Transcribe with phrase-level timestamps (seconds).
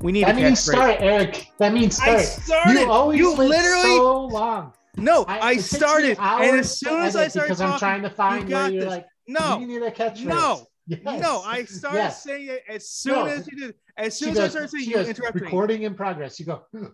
[0.00, 0.72] We need That a means catchphrase.
[0.72, 1.52] start, Eric.
[1.58, 2.18] That means start.
[2.18, 2.44] I start.
[2.62, 2.80] started.
[2.80, 4.72] You always You wait literally- so long.
[4.98, 7.72] No, I, it takes me started, and hours as soon as I started because talking,
[7.74, 8.90] I'm trying to find where got you're this.
[8.90, 10.24] like, no, you need a catchphrase.
[10.24, 11.00] no, Yes.
[11.04, 12.22] no, I started Yes.
[12.22, 13.26] saying it as soon No.
[13.26, 13.74] as you did.
[13.98, 15.46] As She soon as I started saying, she you goes, interrupted me.
[15.46, 16.38] recording in progress.
[16.40, 16.62] You go,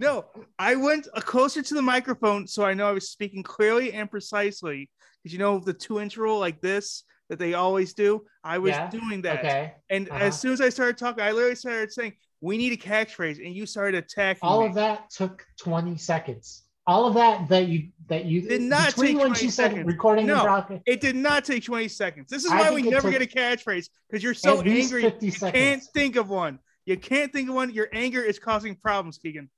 [0.00, 0.24] No,
[0.58, 4.90] I went closer to the microphone so I know I was speaking clearly and precisely.
[5.22, 8.24] Because you know the two inch rule like this that they always do.
[8.44, 9.74] I was Yeah, doing that, okay.
[9.90, 10.18] and uh-huh.
[10.24, 13.54] as soon as I started talking, I literally started saying, "We need a catchphrase," and
[13.54, 14.68] you started attacking All me.
[14.68, 16.62] of that took 20 seconds.
[16.88, 19.86] All of that that you that you Did not take 20 she said seconds.
[19.86, 20.64] recording No.
[20.86, 22.30] It did not take 20 seconds.
[22.30, 25.12] This is I why we never get a catchphrase because you're so angry.
[25.20, 25.52] You seconds.
[25.52, 26.60] can't think of one.
[26.84, 27.72] You can't think of one.
[27.72, 29.50] Your anger is causing problems, Keegan.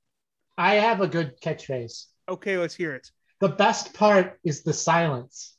[0.57, 2.07] I have a good catchphrase.
[2.31, 3.11] Okay, let's hear it.
[3.41, 5.55] The best part is the silence.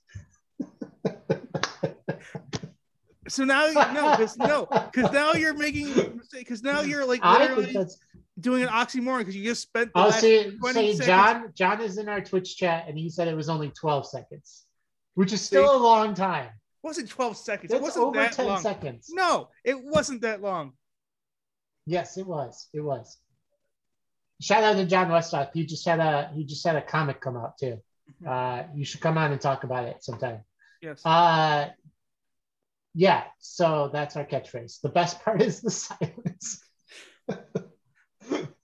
[3.30, 7.76] So now, no, because no, because now you're making, because now you're like literally
[8.40, 11.06] doing an oxymoron because you just spent the Oh, last see, 20 see seconds.
[11.06, 14.66] John, John is in our Twitch chat and he said it was only 12 seconds,
[15.16, 16.46] which is still a long time.
[16.46, 17.74] It wasn't 12 seconds.
[17.74, 18.62] it wasn't over that 10 long.
[18.62, 19.08] seconds.
[19.12, 20.74] No, it wasn't that long.
[21.86, 22.68] Yes, it was.
[22.74, 23.18] It was.
[24.42, 25.50] Shout out to John Westhoff.
[25.54, 27.82] He just had a he just had a comic come out too.
[28.26, 30.40] Uh, you should come on and talk about it sometime.
[30.82, 31.06] Yes.
[31.06, 31.70] Uh,
[32.94, 33.24] yeah.
[33.40, 34.82] So that's our catchphrase.
[34.82, 36.62] The best part is the silence.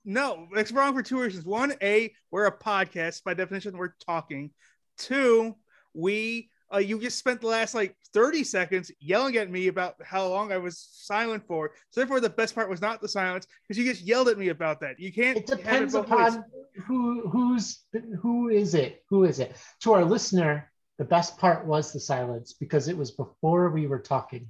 [0.07, 1.45] No, it's wrong for two reasons.
[1.45, 3.23] One, A, we're a podcast.
[3.23, 4.51] By definition, we're talking.
[4.97, 5.55] Two,
[5.95, 10.27] we uh, you just spent the last like 30 seconds yelling at me about how
[10.27, 11.71] long I was silent for.
[11.89, 14.49] So therefore, the best part was not the silence because you just yelled at me
[14.49, 14.99] about that.
[14.99, 16.03] You can't It depends ways.
[16.05, 16.43] upon
[16.87, 17.83] who who's
[18.21, 19.03] who is it?
[19.09, 19.55] Who is it?
[19.81, 23.99] To our listener, the best part was the silence because it was before we were
[23.99, 24.49] talking.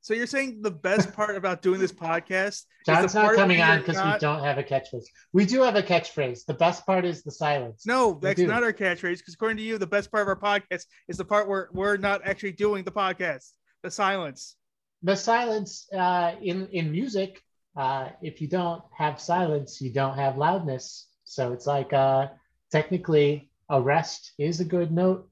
[0.00, 3.80] So you're saying the best part about doing this podcast is John's not coming on
[3.80, 5.04] because we don't have a catchphrase.
[5.32, 6.44] We do have a catchphrase.
[6.46, 7.84] The best part is the silence.
[7.86, 9.18] No, that's not our catchphrase.
[9.18, 11.96] Because according to you, the best part of our podcast is the part where we're
[11.96, 13.52] not actually doing the podcast.
[13.82, 14.56] The silence.
[15.02, 17.42] The silence uh, in in music.
[17.76, 21.08] Uh, if you don't have silence, you don't have loudness.
[21.24, 22.28] So it's like uh,
[22.72, 25.28] technically a rest is a good note.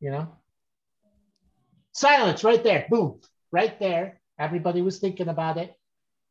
[0.00, 0.28] You know,
[1.92, 2.86] silence right there.
[2.88, 3.20] Boom,
[3.52, 4.20] right there.
[4.38, 5.74] Everybody was thinking about it.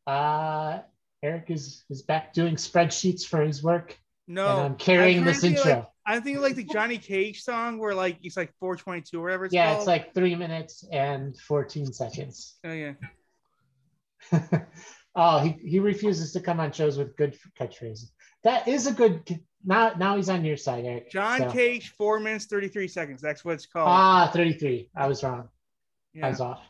[0.08, 0.80] Uh,
[1.22, 5.44] Eric is is back doing spreadsheets for his work, No, and I'm carrying I'm this
[5.44, 5.72] intro.
[5.72, 9.46] Like, I'm thinking like the Johnny Cage song where like it's like 422 or whatever
[9.46, 9.78] it's yeah, called.
[9.78, 12.58] it's like three minutes and 14 seconds.
[12.64, 12.94] oh yeah.
[15.16, 18.09] oh, he, he refuses to come on shows with good catchphrases.
[18.44, 19.39] That is a good.
[19.66, 21.11] Now now he's on your side, Eric.
[21.11, 23.22] John So- Cage, four minutes 33 seconds.
[23.22, 23.88] That's what it's called.
[23.89, 24.89] Ah, 33.
[24.95, 25.50] I was wrong.
[26.13, 26.27] Yeah.
[26.27, 26.61] I was off.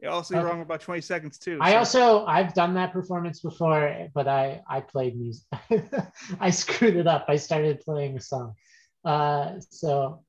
[0.00, 0.44] You're also okay.
[0.44, 1.58] wrong about 20 seconds too.
[1.60, 5.46] I so- also I've done that performance before, but I I played music.
[6.40, 7.26] I screwed it up.
[7.28, 8.54] I started playing a song.
[9.04, 10.22] Uh, so,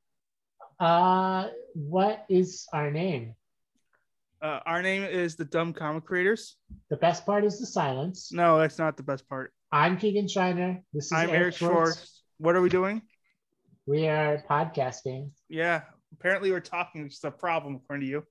[0.79, 3.35] uh, what is our name?
[4.43, 6.57] uh, our name is the Dumb Comic Creators.
[6.89, 8.31] The best part is the silence.
[8.31, 9.53] No, that's not the best part.
[9.73, 10.84] I'm Keegan Shiner.
[10.94, 11.95] This is I'm Eric, Eric Schwartz.
[11.95, 12.22] Schwartz.
[12.38, 13.01] What are we doing?
[13.88, 15.31] We are podcasting.
[15.50, 15.81] Yeah,
[16.13, 18.23] apparently we're talking, which is a problem according to you.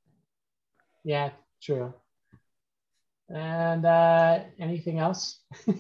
[1.03, 1.31] Yeah,
[1.61, 1.95] true.
[3.29, 5.41] And uh, anything else?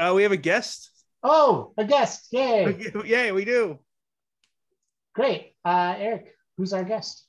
[0.00, 0.90] Uh, we have a guest.
[1.24, 2.28] oh, a guest!
[2.30, 2.92] Yay!
[3.04, 3.80] yeah, we do.
[5.12, 5.54] Great.
[5.64, 7.26] Uh, Eric, who's our guest?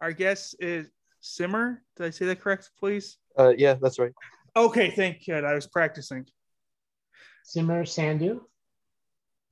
[0.00, 0.86] Our guest is
[1.20, 1.82] Simmer.
[1.96, 3.18] Did I say that correct, please?
[3.36, 4.12] Uh, yeah, that's right.
[4.54, 5.34] Okay, thank you.
[5.34, 6.26] I was practicing.
[7.44, 8.40] Simmer Sandu.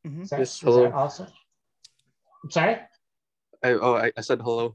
[0.06, 0.22] Mhm.
[0.22, 1.26] Is that- Yes, is that also.
[2.44, 2.76] I'm sorry.
[3.62, 4.74] I, oh, I, I said hello.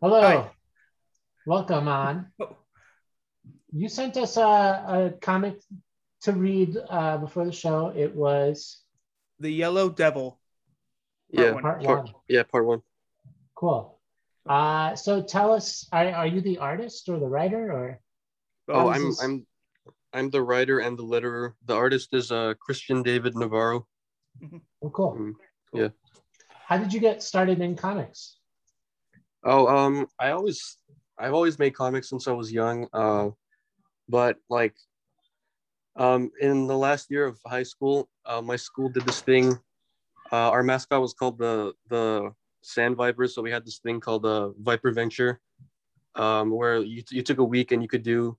[0.00, 0.20] Hello.
[0.20, 0.50] Hi.
[1.46, 2.32] Welcome on.
[2.40, 2.56] Oh.
[3.72, 5.60] You sent us a, a comic
[6.22, 7.88] to read uh, before the show.
[7.96, 8.80] It was
[9.40, 10.38] The Yellow Devil.
[11.34, 11.62] Part yeah, one.
[11.62, 12.14] part part, one.
[12.28, 12.82] yeah, part one.
[13.54, 13.98] Cool.
[14.46, 18.00] Uh, so tell us, are, are you the artist or the writer or?
[18.68, 19.46] Oh, I'm this- I'm
[20.12, 21.54] I'm the writer and the letterer.
[21.64, 23.86] The artist is uh Christian David Navarro.
[24.82, 25.16] Oh, cool.
[25.18, 25.32] Mm,
[25.72, 25.88] yeah.
[26.48, 28.38] How did you get started in comics?
[29.44, 30.78] Oh, um, I always
[31.18, 32.88] I've always made comics since I was young.
[32.92, 33.30] Uh,
[34.08, 34.74] but like,
[35.96, 39.58] um, in the last year of high school, uh, my school did this thing.
[40.30, 42.32] Uh, our mascot was called the the
[42.62, 45.40] Sand Vipers, so we had this thing called the Viper Venture,
[46.14, 48.36] um, where you you took a week and you could do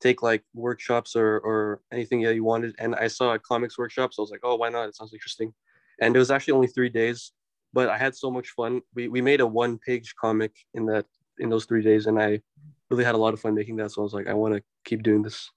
[0.00, 2.74] take like workshops or or anything that you wanted.
[2.78, 4.88] And I saw a comics workshop, so I was like, oh, why not?
[4.88, 5.52] It sounds interesting.
[6.00, 7.32] And it was actually only three days,
[7.72, 8.82] but I had so much fun.
[8.94, 11.06] We we made a one page comic in that
[11.38, 12.40] in those three days, and I
[12.90, 13.90] really had a lot of fun making that.
[13.92, 15.50] So I was like, I want to keep doing this.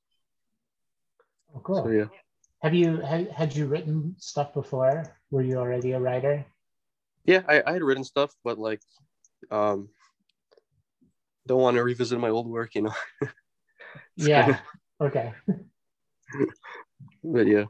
[1.56, 1.84] Oh, cool.
[1.84, 2.06] So yeah.
[2.62, 5.18] Have you had, had you written stuff before?
[5.32, 6.46] Were you already a writer?
[7.26, 8.82] Yeah, I, I had written stuff, but like,
[9.50, 9.90] um,
[11.48, 12.94] don't want to revisit my old work, you know.
[14.16, 14.60] Yeah.
[15.02, 15.34] Okay.
[17.24, 17.66] but yeah.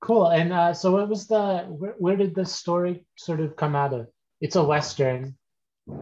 [0.00, 0.28] Cool.
[0.28, 3.92] And uh, so, what was the where, where did the story sort of come out
[3.92, 4.08] of?
[4.40, 5.36] It's a western.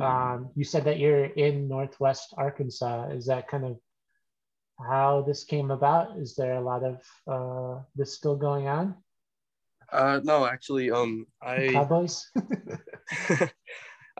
[0.00, 3.10] Um, you said that you're in Northwest Arkansas.
[3.10, 3.78] Is that kind of
[4.78, 6.19] how this came about?
[6.19, 8.96] Is there a lot of uh, this still going on?
[9.93, 12.31] Uh, no, actually, um, I Cowboys.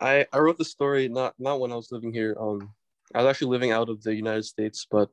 [0.00, 2.37] I I wrote the story not not when I was living here.
[2.38, 2.70] Um,
[3.14, 5.11] I was actually living out of the United States, but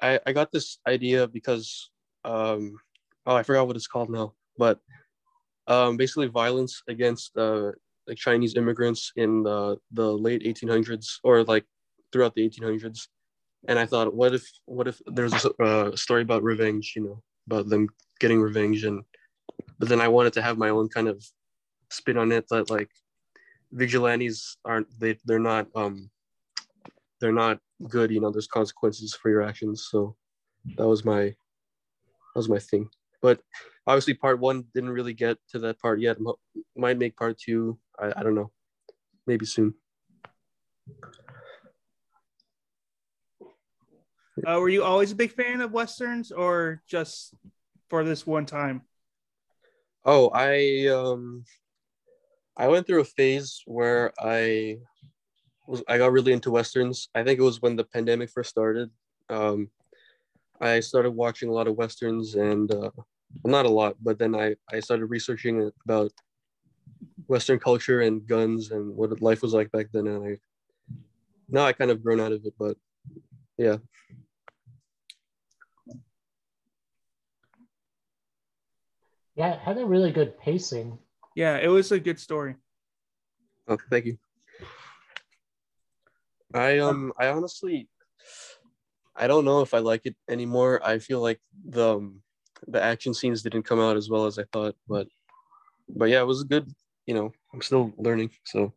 [0.00, 1.90] I I got this idea because
[2.24, 2.78] um
[3.26, 4.80] oh I forgot what it's called now, but
[5.66, 7.72] um basically violence against uh
[8.06, 11.64] like Chinese immigrants in the the late 1800s or like
[12.12, 13.08] throughout the 1800s,
[13.68, 17.22] and I thought what if what if there's a uh, story about revenge, you know,
[17.46, 17.88] about them
[18.20, 19.02] getting revenge and
[19.78, 21.22] but then I wanted to have my own kind of
[21.90, 22.90] spin on it that like
[23.72, 26.10] vigilantes aren't they they're not um
[27.20, 27.58] they're not
[27.88, 29.88] good you know there's consequences for your actions.
[29.90, 30.16] So
[30.76, 32.88] that was my that was my thing.
[33.22, 33.40] But
[33.86, 36.18] obviously part one didn't really get to that part yet.
[36.76, 37.78] Might make part two.
[37.98, 38.50] I, I don't know.
[39.26, 39.74] Maybe soon.
[44.46, 47.34] Uh, were you always a big fan of westerns, or just
[47.88, 48.82] for this one time?
[50.06, 51.44] oh i um
[52.56, 54.78] i went through a phase where i
[55.68, 58.90] was i got really into westerns i think it was when the pandemic first started
[59.30, 59.68] um
[60.60, 62.90] i started watching a lot of westerns and uh
[63.42, 66.12] well, not a lot but then i i started researching about
[67.26, 70.38] western culture and guns and what life was like back then and i
[71.48, 72.76] now i kind of grown out of it but
[73.58, 73.76] yeah
[79.36, 80.98] yeah, it had a really good pacing.
[81.36, 82.56] Yeah, it was a good story.
[83.68, 84.18] Oh, thank you.
[86.54, 87.88] I um I honestly
[89.14, 90.80] I don't know if I like it anymore.
[90.84, 92.20] I feel like the um,
[92.66, 95.08] the action scenes didn't come out as well as I thought, but
[95.88, 96.70] but yeah, it was good.
[97.06, 98.30] You know, I'm still learning.
[98.44, 98.72] So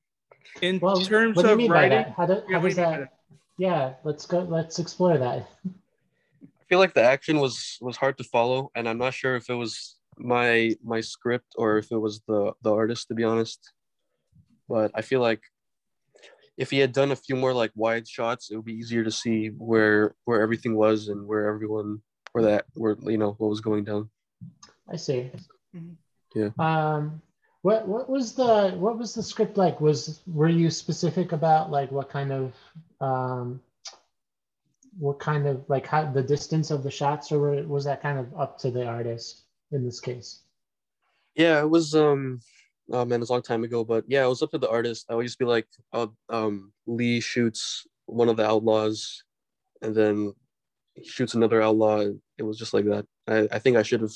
[0.62, 2.12] In Well, terms what do you of mean by writing, that?
[2.12, 3.14] How, do, how what does do you that?
[3.58, 4.40] Yeah, let's go.
[4.40, 5.48] Let's explore that.
[5.66, 9.50] I feel like the action was was hard to follow, and I'm not sure if
[9.50, 13.60] it was my my script or if it was the the artist to be honest.
[14.68, 15.42] But I feel like
[16.60, 19.12] if he had done a few more like wide shots, it would be easier to
[19.12, 22.02] see where where everything was and where everyone
[22.34, 24.10] where that where you know what was going down.
[24.92, 25.32] I see.
[25.74, 25.96] Mhm.
[26.36, 26.50] Yeah.
[26.60, 27.22] Um,
[27.62, 29.80] what what was the what was the script like?
[29.80, 32.54] Was were you specific about like what kind of
[33.00, 33.62] um,
[35.00, 38.20] what kind of like how the distance of the shots, or were, was that kind
[38.20, 40.42] of up to the artist in this case?
[41.36, 42.42] Yeah, it was um
[42.92, 44.70] oh man, it was a long time ago, but yeah, it was up to the
[44.70, 45.06] artist.
[45.10, 49.24] I would just be like, uh, um, Lee shoots one of the outlaws,
[49.82, 50.34] and then
[50.96, 52.06] he shoots another outlaw.
[52.38, 53.06] It was just like that.
[53.28, 54.16] I, I think I should have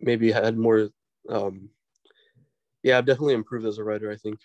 [0.00, 0.88] maybe had more.
[1.28, 1.70] Um,
[2.82, 4.10] yeah, I've definitely improved as a writer.
[4.10, 4.38] I think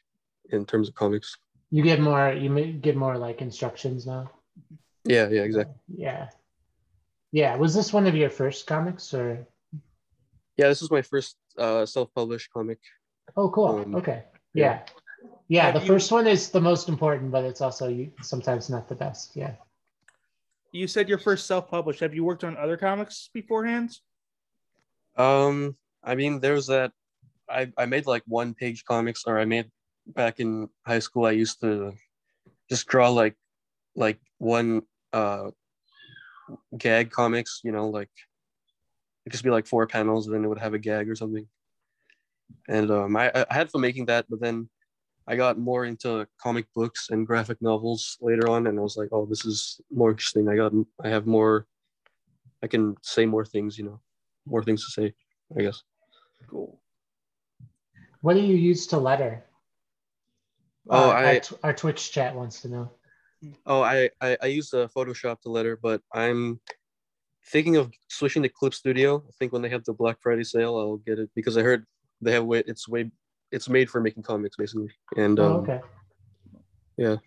[0.49, 1.37] in terms of comics.
[1.69, 2.31] You get more.
[2.31, 4.31] You get more like instructions now.
[5.03, 5.75] Yeah, yeah, exactly.
[5.95, 6.29] Yeah,
[7.31, 7.55] yeah.
[7.55, 9.45] Was this one of your first comics, or?
[10.57, 12.79] Yeah, this was my first uh, self-published comic.
[13.37, 13.67] Oh, cool.
[13.79, 14.23] Um, okay.
[14.53, 14.63] yeah.
[14.63, 15.29] Yeah.
[15.47, 15.71] Yeah.
[15.71, 18.95] The you- first one is the most important, but it's also you- sometimes not the
[18.95, 19.35] best.
[19.35, 19.53] Yeah.
[20.73, 22.01] you said your first self-published.
[22.01, 23.89] Have you worked on other comics beforehand?
[25.15, 26.91] Um, I mean, there's that.
[27.49, 29.71] I I made like one page comics, or I made
[30.05, 31.25] back in high school.
[31.25, 31.93] I used to
[32.69, 33.35] just draw like
[33.95, 34.81] like one
[35.13, 35.49] uh
[36.77, 37.61] gag comics.
[37.63, 38.11] You know, like
[39.25, 41.47] it'd just be like four panels, and then it would have a gag or something.
[42.67, 44.69] And um, I I had fun making that, but then
[45.27, 49.09] I got more into comic books and graphic novels later on, and I was like,
[49.11, 50.47] oh, this is more interesting.
[50.49, 50.73] I got
[51.03, 51.65] I have more.
[52.63, 53.99] I can say more things, you know,
[54.45, 55.13] more things to say.
[55.57, 55.83] I guess.
[56.49, 56.79] Cool.
[58.21, 59.45] What do you use to letter?
[60.89, 62.91] Oh, Uh, I- our, our Twitch chat wants to know.
[63.65, 66.59] Oh, I, I, I use uh, Photoshop to letter, but I'm
[67.51, 69.23] thinking of switching to Clip Studio.
[69.27, 71.85] I think when they have the Black Friday sale, I'll get it because I heard
[72.21, 73.11] they have way it's way
[73.51, 74.89] it's made for making comics basically.
[75.15, 75.79] And um, oh, okay.
[76.97, 77.17] yeah.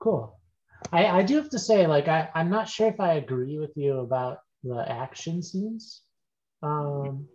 [0.00, 0.38] Cool.
[0.92, 3.76] I, I do have to say, like, I, I'm not sure if I agree with
[3.76, 6.02] you about the action scenes.
[6.62, 7.26] Um,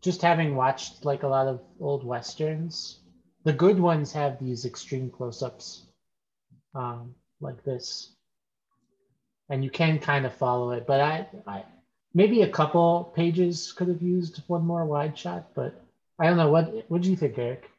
[0.00, 3.00] just having watched like a lot of old westerns,
[3.44, 5.86] the good ones have these extreme close-ups
[6.74, 8.14] um, like this,
[9.50, 10.86] and you can kind of follow it.
[10.86, 11.64] But I, I
[12.14, 15.82] maybe a couple pages could have used one more wide shot, but
[16.18, 16.50] I don't know.
[16.50, 17.70] What what do you think, Eric?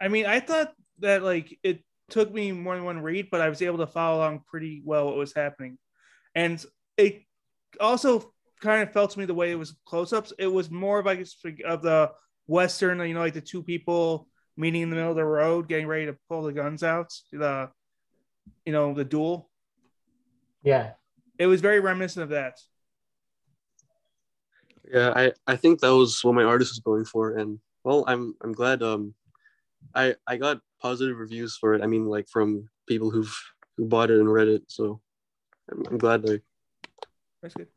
[0.00, 3.48] I mean, I thought that like it took me more than one read, but I
[3.48, 5.78] was able to follow along pretty well what was happening,
[6.34, 6.64] and
[6.96, 7.22] it
[7.80, 10.32] also kind of felt to me the way it was close-ups.
[10.38, 11.26] It was more of like
[11.64, 12.12] of the
[12.46, 15.86] western, you know, like the two people meeting in the middle of the road, getting
[15.86, 17.70] ready to pull the guns out, the
[18.64, 19.50] you know the duel.
[20.62, 20.92] Yeah,
[21.38, 22.60] it was very reminiscent of that.
[24.92, 28.34] Yeah, I, I think that was what my artist was going for, and well, I'm
[28.42, 29.14] I'm glad um,
[29.94, 31.82] I I got positive reviews for it.
[31.82, 33.34] I mean, like from people who've
[33.78, 35.00] who bought it and read it, so
[35.70, 36.40] I'm, I'm glad they.
[37.40, 37.68] That's good.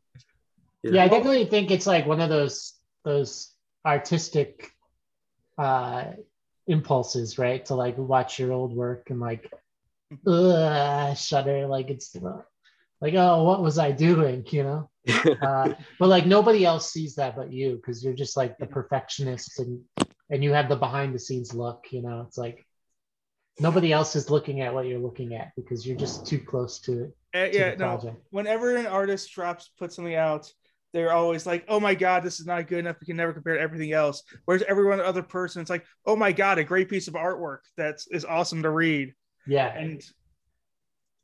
[0.82, 0.92] Yeah.
[0.92, 3.54] yeah, I definitely think it's like one of those those
[3.86, 4.72] artistic
[5.56, 6.12] uh
[6.66, 7.64] impulses, right?
[7.66, 9.50] To like watch your old work and like
[10.26, 12.14] ugh, shudder, like it's
[13.00, 14.44] like oh, what was I doing?
[14.50, 14.90] You know.
[15.42, 19.60] uh, but like nobody else sees that but you because you're just like the perfectionist
[19.60, 19.80] and
[20.30, 22.24] and you have the behind the scenes look you know?
[22.26, 22.66] It's like
[23.60, 27.04] nobody else is looking at what you're looking at because you're just too close to
[27.04, 28.16] it uh, yeah no.
[28.30, 30.52] whenever an artist drops put something out
[30.92, 32.96] they're always like oh my god this is not good enough.
[33.00, 34.22] We can never compare to everything else.
[34.46, 38.06] Whereas everyone other person it's like oh my god a great piece of artwork that's
[38.08, 39.12] is awesome to read.
[39.46, 39.76] Yeah.
[39.76, 40.02] And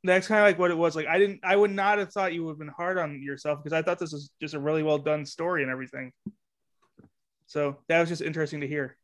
[0.05, 0.97] that's kind of like what it was.
[0.97, 3.63] Like I didn't, I would not have thought you would have been hard on yourself
[3.63, 6.13] because I thought this was just a really well done story and everything.
[7.47, 8.97] So that was just interesting to hear.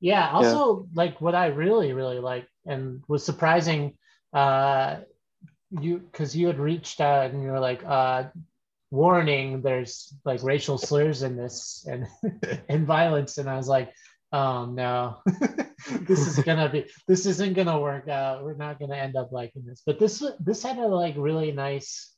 [0.00, 0.30] Yeah.
[0.30, 0.86] Also, yeah.
[0.94, 3.96] like what I really, really like and was surprising,
[4.32, 4.98] uh,
[5.80, 8.24] you because you had reached out and you were like, uh,
[8.90, 12.06] warning, there's like racial slurs in this and
[12.68, 13.92] and violence, and I was like,
[14.32, 15.18] oh no.
[16.02, 18.44] This is gonna be this isn't gonna work out.
[18.44, 19.82] We're not gonna end up liking this.
[19.84, 22.14] But this this had a like really nice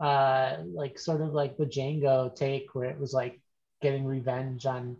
[0.00, 3.40] uh like sort of like the django take where it was like
[3.80, 4.96] getting revenge on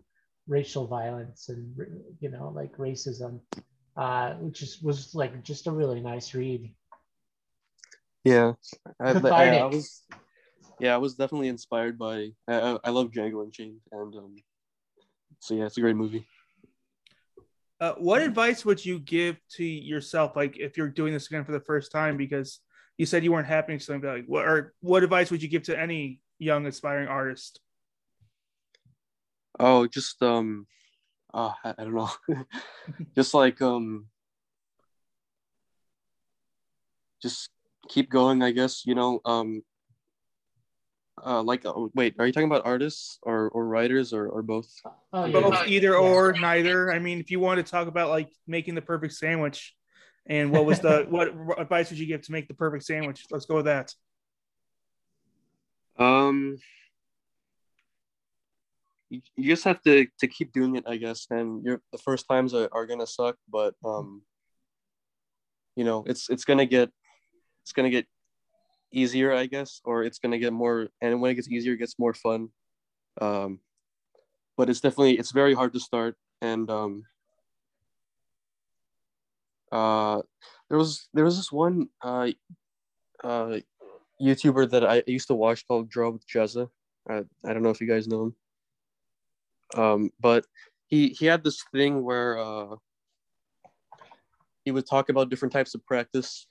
[0.46, 1.74] racial violence and
[2.20, 3.40] you know like racism
[3.96, 6.72] uh which is was like just a really nice read.
[8.22, 8.52] Yeah.
[9.00, 10.04] I, I, I was
[10.80, 14.36] yeah i was definitely inspired by i, I love django unchained and um
[15.40, 16.26] so yeah it's a great movie
[17.80, 21.52] uh, what advice would you give to yourself, like if you're doing this again for
[21.52, 22.16] the first time?
[22.16, 22.60] Because
[22.96, 25.78] you said you weren't happy, something like what or what advice would you give to
[25.78, 27.60] any young aspiring artist?
[29.58, 30.66] Oh, just um,
[31.32, 32.10] uh, I, I don't know,
[33.14, 34.06] just like um,
[37.20, 37.50] just
[37.88, 38.42] keep going.
[38.42, 39.62] I guess you know um,
[41.22, 44.68] uh, like uh, wait are you talking about artists or, or writers or, or both?
[45.12, 45.40] Oh, yeah.
[45.40, 46.92] both either or neither.
[46.92, 49.74] I mean if you want to talk about like making the perfect sandwich
[50.26, 51.28] and what was the what
[51.58, 53.24] advice would you give to make the perfect sandwich?
[53.30, 53.92] Let's go with that.
[55.98, 56.58] Um
[59.08, 61.26] you, you just have to to keep doing it i guess.
[61.30, 64.22] And you're the first times are, are gonna suck but um
[65.76, 66.90] you know it's it's gonna get
[67.62, 68.06] it's gonna get
[68.96, 70.88] easier, I guess, or it's gonna get more.
[71.00, 72.48] And when it gets easier, it gets more fun.
[73.20, 73.60] Um,
[74.56, 76.16] but it's definitely it's very hard to start.
[76.40, 77.04] And um,
[79.72, 80.22] uh,
[80.68, 82.30] there was there was this one uh,
[83.22, 83.58] uh,
[84.20, 86.68] YouTuber that I used to watch called Draw with Jezza.
[87.08, 88.36] I, I don't know if you guys know him.
[89.76, 90.46] Um, but
[90.86, 92.76] he he had this thing where uh,
[94.64, 96.46] he would talk about different types of practice,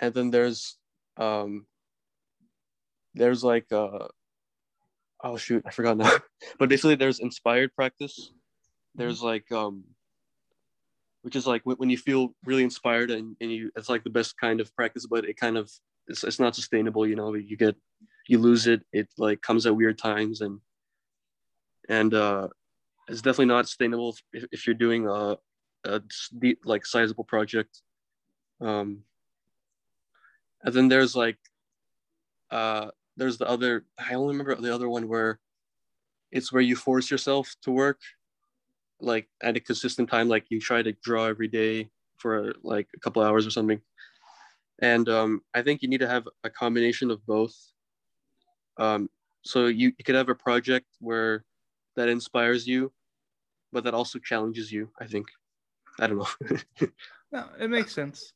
[0.00, 0.78] and then there's
[1.18, 1.66] um,
[3.14, 4.08] there's like uh,
[5.22, 6.12] oh shoot, I forgot now.
[6.58, 8.32] but basically, there's inspired practice.
[8.94, 9.84] There's like um,
[11.22, 14.38] which is like when you feel really inspired and, and you it's like the best
[14.38, 15.70] kind of practice, but it kind of
[16.06, 17.06] it's, it's not sustainable.
[17.06, 17.76] You know, you get
[18.28, 18.82] you lose it.
[18.92, 20.60] It like comes at weird times and
[21.88, 22.48] and uh,
[23.08, 25.36] it's definitely not sustainable if, if you're doing a,
[25.84, 26.02] a
[26.64, 27.82] like sizable project.
[28.60, 29.00] Um,
[30.64, 31.38] and then there's like
[32.50, 35.38] uh there's the other i only remember the other one where
[36.30, 38.00] it's where you force yourself to work
[39.00, 43.00] like at a consistent time like you try to draw every day for like a
[43.00, 43.80] couple hours or something.
[44.80, 47.54] And um, i think you need to have a combination of both.
[48.76, 49.08] Um,
[49.42, 51.44] so you, you could have a project where
[51.96, 52.92] that inspires you
[53.72, 55.26] but that also challenges you i think.
[56.00, 56.88] I don't know.
[57.30, 58.32] No it makes sense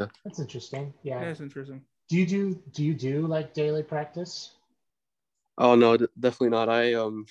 [0.00, 0.06] yeah.
[0.24, 0.92] That's interesting.
[1.02, 1.24] Yeah.
[1.24, 1.82] That's interesting.
[2.08, 4.52] Do you do do you do like daily practice?
[5.58, 6.68] Oh no, d- definitely not.
[6.68, 7.26] I um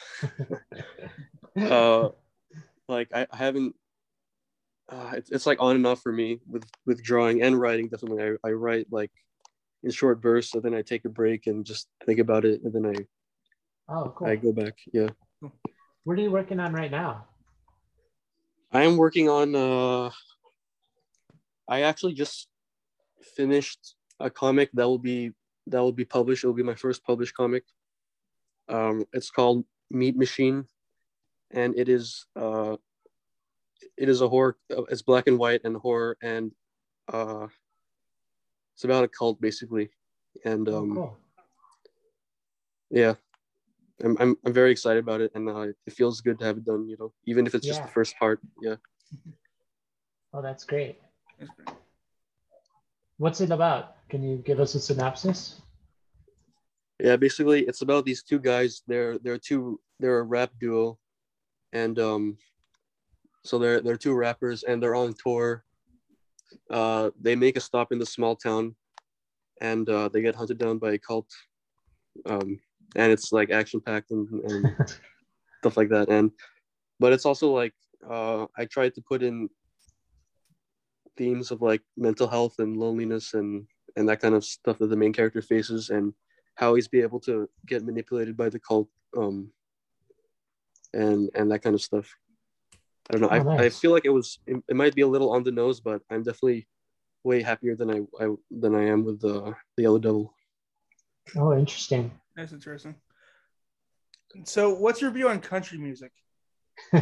[1.61, 2.09] uh
[2.87, 3.75] like I, I haven't
[4.89, 7.89] uh, it's, it's like on and off for me with with drawing and writing.
[7.89, 9.11] Definitely, I, I write like
[9.83, 12.73] in short bursts, so then I take a break and just think about it, and
[12.73, 13.05] then I
[13.91, 14.27] Oh, cool.
[14.27, 14.77] I go back.
[14.93, 15.09] Yeah,
[16.03, 17.25] What are you working on right now?
[18.71, 19.55] I am working on.
[19.55, 20.11] uh
[21.67, 22.48] I actually just
[23.23, 25.31] finished a comic that will be
[25.67, 26.43] that will be published.
[26.43, 27.63] It will be my first published comic.
[28.67, 30.65] Um, it's called Meat Machine,
[31.51, 32.77] and it is uh,
[33.97, 34.57] it is a horror.
[34.69, 36.51] It's black and white and horror, and
[37.11, 37.47] uh,
[38.75, 39.89] it's about a cult basically.
[40.45, 41.17] And Oh, um, cool.
[42.89, 43.15] yeah,
[44.03, 46.65] I'm, I'm I'm very excited about it, and uh, it feels good to have it
[46.65, 46.87] done.
[46.87, 48.39] You know, even if it's just the first part.
[48.61, 48.75] Yeah.
[50.31, 51.01] Oh, that's great.
[51.39, 51.69] That's great.
[53.19, 53.95] What's it about?
[54.07, 55.61] Can you give us a synopsis?
[57.01, 58.81] Yeah, basically it's about these two guys.
[58.87, 60.97] They're they're two they're a rap duo,
[61.73, 62.37] and um,
[63.43, 65.65] so they're they're two rappers and they're on tour.
[66.71, 68.73] Uh, they make a stop in the small town,
[69.59, 71.27] and uh, they get hunted down by a cult.
[72.25, 72.57] Um,
[72.95, 74.75] and it's like action packed and, and
[75.59, 76.07] stuff like that.
[76.07, 76.31] And
[77.01, 77.73] but it's also like
[78.09, 79.49] uh, I tried to put in
[81.19, 84.95] themes of like mental health and loneliness and and that kind of stuff that the
[84.95, 86.13] main character faces and
[86.55, 89.51] how he's be able to get manipulated by the cult um
[90.93, 92.07] and and that kind of stuff
[93.09, 95.13] i don't know Oh, I, I feel like it was it, it might be a
[95.13, 96.67] little on the nose but i'm definitely
[97.23, 100.33] way happier than i, I than i am with the the yellow devil
[101.35, 102.11] Oh, interesting.
[102.35, 102.95] That's interesting.
[104.45, 106.11] So, what's your view on country music?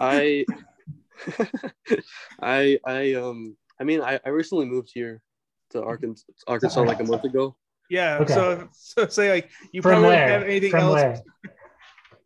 [0.00, 0.44] i
[2.42, 5.20] i i um i mean i, I recently moved here
[5.70, 7.56] to arkansas arkansas like a month ago
[7.90, 8.18] Yeah.
[8.20, 8.34] Okay.
[8.34, 10.28] So, so say like you From probably don't where?
[10.28, 10.94] have anything From else.
[11.00, 11.22] where?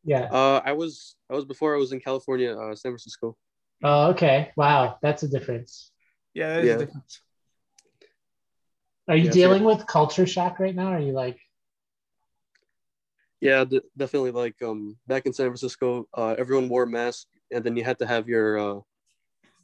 [0.05, 0.25] Yeah.
[0.31, 3.37] uh i was i was before i was in california uh san francisco
[3.85, 4.53] Oh, okay.
[4.57, 5.91] Wow, that's a difference.
[6.35, 6.77] Yeah, that is Yeah.
[6.77, 7.21] a difference.
[9.09, 10.87] Are you Yeah, so- dealing with culture shock right now?
[10.95, 11.39] Are you like,
[13.41, 14.31] Yeah, d- definitely.
[14.31, 18.07] Like um, back in San Francisco, uh, everyone wore masks, and then you had to
[18.07, 18.81] have your uh,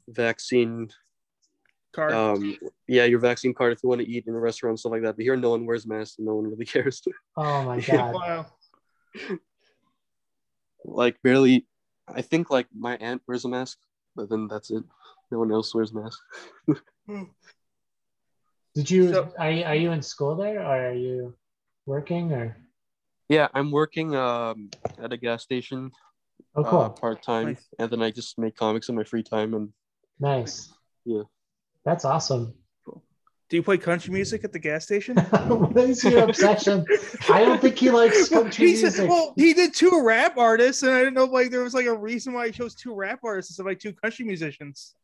[0.08, 0.90] vaccine.
[1.94, 2.12] Card.
[2.12, 4.92] Um, yeah, your vaccine card if you want to eat in a restaurant and stuff
[4.92, 5.16] like that.
[5.16, 7.02] But here, no one wears masks, and no one really cares.
[7.36, 8.14] oh my god?
[8.14, 8.46] wow.
[10.84, 11.66] like barely.
[12.06, 13.78] I think like my aunt wears a mask,
[14.16, 14.84] but then that's it.
[15.30, 16.20] No one else wears masks.
[18.74, 21.34] Did you So- are you are you in school there or are you
[21.86, 22.56] working or?
[23.28, 24.70] Yeah, I'm working um,
[25.02, 25.90] at a gas station
[26.56, 27.66] Oh, uh, part time, Nice.
[27.78, 29.54] and then I just make comics in my free time.
[29.54, 29.68] And
[30.18, 30.72] nice.
[31.04, 31.22] Yeah.
[31.84, 32.54] That's awesome.
[32.86, 35.16] Do you play country music at the gas station?
[35.18, 36.84] what is your obsession?
[37.30, 39.08] I don't think he likes country he said- music.
[39.08, 41.96] well, he did two rap artists, and I didn't know like there was like a
[41.96, 44.94] reason why he chose two rap artists instead of like two country musicians.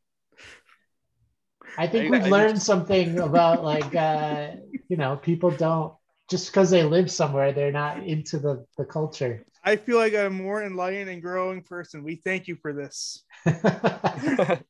[1.79, 4.51] I think I- we've I learned something about like uh,
[4.89, 5.95] you know people don't
[6.29, 9.47] just because they live somewhere they're not into the the culture.
[9.65, 12.05] I feel like I'm a more enlightened and growing person.
[12.05, 13.25] We thank you for this.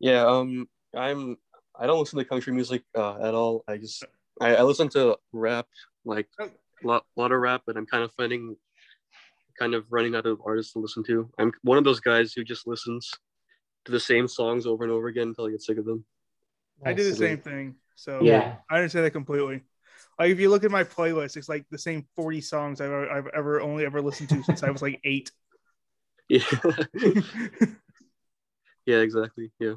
[0.00, 1.36] yeah um i'm
[1.78, 4.02] i don't listen to country music uh, at all i just
[4.40, 5.66] I, I listen to rap
[6.04, 6.48] like a
[6.86, 8.56] lot, lot of rap but i'm kind of finding
[9.58, 12.42] kind of running out of artists to listen to i'm one of those guys who
[12.42, 13.10] just listens
[13.84, 16.04] to the same songs over and over again until i get sick of them
[16.84, 17.74] I do the same thing.
[17.94, 18.56] So Yeah.
[18.70, 19.62] I understand that completely.
[20.20, 23.26] Like if you look at my playlist, it's like the same 40 songs I've, I've
[23.28, 25.32] ever only ever listened to since I was like eight.
[26.28, 26.44] yeah
[28.86, 29.74] yeah exactly yeah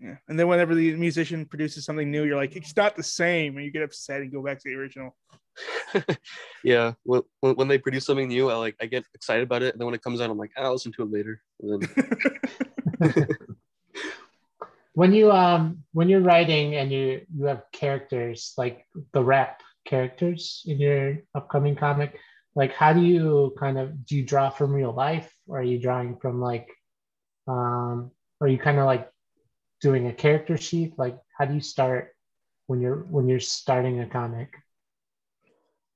[0.00, 0.16] Yeah.
[0.28, 3.56] And then whenever the musician produces something new, you're like, it's not the same.
[3.56, 5.16] And you get upset and go back to the original.
[6.64, 9.80] yeah when, when they produce something new i like i get excited about it and
[9.80, 13.26] then when it comes out i'm like i'll listen to it later and then
[14.98, 18.84] when you um when you're writing and you you have characters like
[19.14, 22.18] the rap characters in your upcoming comic
[22.56, 25.78] like how do you kind of do you draw from real life or are you
[25.78, 26.66] drawing from like
[27.46, 29.08] um are you kind of like
[29.80, 32.10] doing a character sheet like how do you start
[32.66, 34.50] when you're when you're starting a comic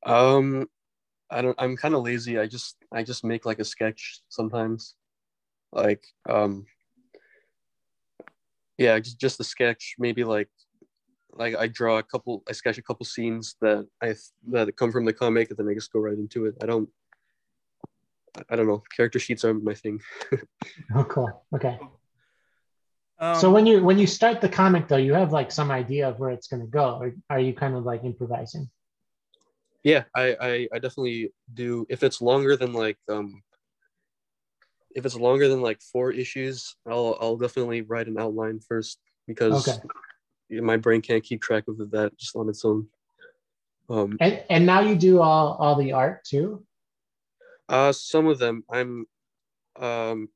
[0.04, 0.68] Um,
[1.30, 1.56] I don't.
[1.58, 2.38] I'm kind of lazy.
[2.38, 4.94] I just I just make like a sketch sometimes,
[5.72, 6.66] like um.
[8.82, 9.94] Yeah, just just a sketch.
[9.96, 10.50] Maybe like,
[11.34, 12.42] like I draw a couple.
[12.48, 14.16] I sketch a couple scenes that I
[14.48, 16.56] that come from the comic, and then I just go right into it.
[16.60, 16.88] I don't.
[18.50, 18.82] I don't know.
[18.96, 20.00] Character sheets are my thing.
[20.96, 21.78] oh cool okay
[23.18, 26.08] Um, so when you when you start the comic though you have like some idea
[26.08, 28.64] of where it's going to go or are you kind of like improvising
[29.84, 31.86] Yeah, I, I I definitely do.
[31.94, 33.42] If it's longer than like um,
[34.94, 39.68] if it's longer than like four issues, I'll I'll definitely write an outline first because
[39.68, 39.78] Okay.
[40.60, 42.88] my brain can't keep track of that just on its own.
[43.88, 46.64] Um, And and now you do all all the art too.
[47.68, 49.06] uh, some of them I'm,
[49.80, 50.28] um,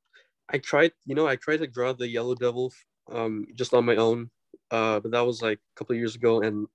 [0.48, 2.72] I tried, you know, I tried to draw the Yellow Devil,
[3.10, 4.30] um, just on my own,
[4.70, 6.66] uh, but that was like a couple of years ago, and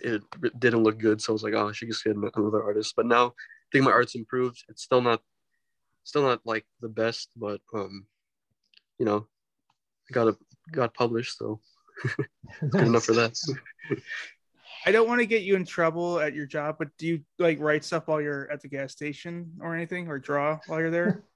[0.00, 0.22] it
[0.58, 1.20] didn't look good.
[1.20, 2.94] So I was like, oh, I should just get another artist.
[2.96, 3.32] But now I
[3.70, 4.64] think my art's improved.
[4.68, 5.20] It's still not,
[6.04, 8.06] still not like the best, but um,
[8.98, 9.26] you know,
[10.12, 10.36] got a
[10.72, 11.60] got published, so
[12.70, 13.36] good enough for that.
[14.86, 17.60] I don't want to get you in trouble at your job, but do you like
[17.60, 21.24] write stuff while you're at the gas station or anything, or draw while you're there?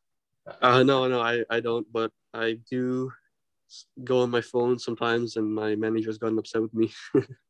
[0.61, 3.13] Uh, no, no, I, I don't, but I do
[4.03, 6.93] go on my phone sometimes, and my manager's gotten upset with me.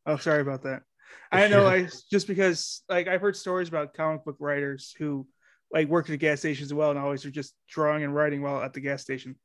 [0.05, 0.83] Oh, sorry about that.
[1.31, 5.27] I know, I just because like I've heard stories about comic book writers who
[5.73, 8.43] like work at the gas stations as well, and always are just drawing and writing
[8.43, 9.37] while at the gas station.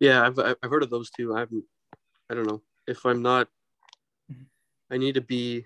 [0.00, 1.34] yeah, I've I've heard of those too.
[1.34, 1.64] I haven't.
[2.30, 3.48] I don't know if I'm not.
[4.90, 5.64] I need to be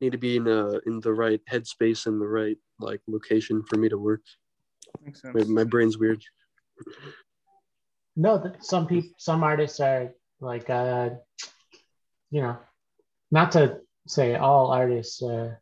[0.00, 3.76] need to be in a in the right headspace and the right like location for
[3.76, 4.22] me to work.
[5.04, 5.48] Makes My, sense.
[5.48, 6.22] my brain's weird.
[8.16, 11.10] No, some people, some artists are like, uh,
[12.30, 12.56] you know,
[13.30, 15.54] not to say all artists uh,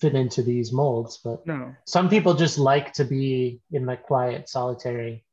[0.00, 4.48] fit into these molds, but No, some people just like to be in the quiet,
[4.48, 5.24] solitary.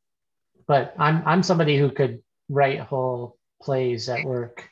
[0.68, 4.68] But I'm I'm somebody who could write whole plays at work.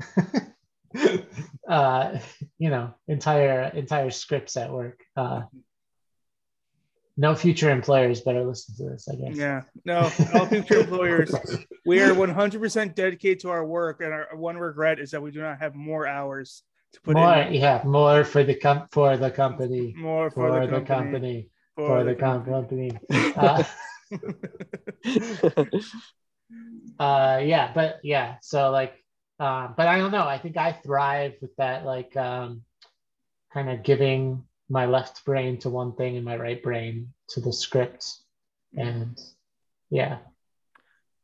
[1.68, 2.18] uh,
[2.58, 5.00] you know, entire entire scripts at work.
[5.16, 5.42] Uh,
[7.16, 9.36] no future employers better listen to this, I guess.
[9.36, 10.10] yeah, no.
[10.34, 11.32] All future employers,
[11.86, 15.40] we are 100% dedicated to our work, and our one regret is that we do
[15.40, 17.54] not have more hours to put more, in.
[17.54, 22.04] yeah, more for the com- for the company, More for, for, the, company, for for
[22.04, 22.90] the the com- company.
[23.36, 23.64] Uh,
[27.00, 28.94] uh, yeah, but yeah, so like,
[29.40, 30.26] uh, but I don't know.
[30.28, 32.62] I think I thrive with that, like, um,
[33.52, 37.52] kind of giving my left brain to one thing and my right brain to the
[37.52, 38.06] script,
[38.76, 39.18] and
[39.90, 40.18] yeah.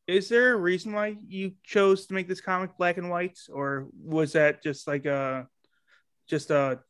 [0.09, 3.87] Is there a reason why you chose to make this comic black and white, or
[4.03, 5.47] was that just like a,
[6.31, 6.81] just a,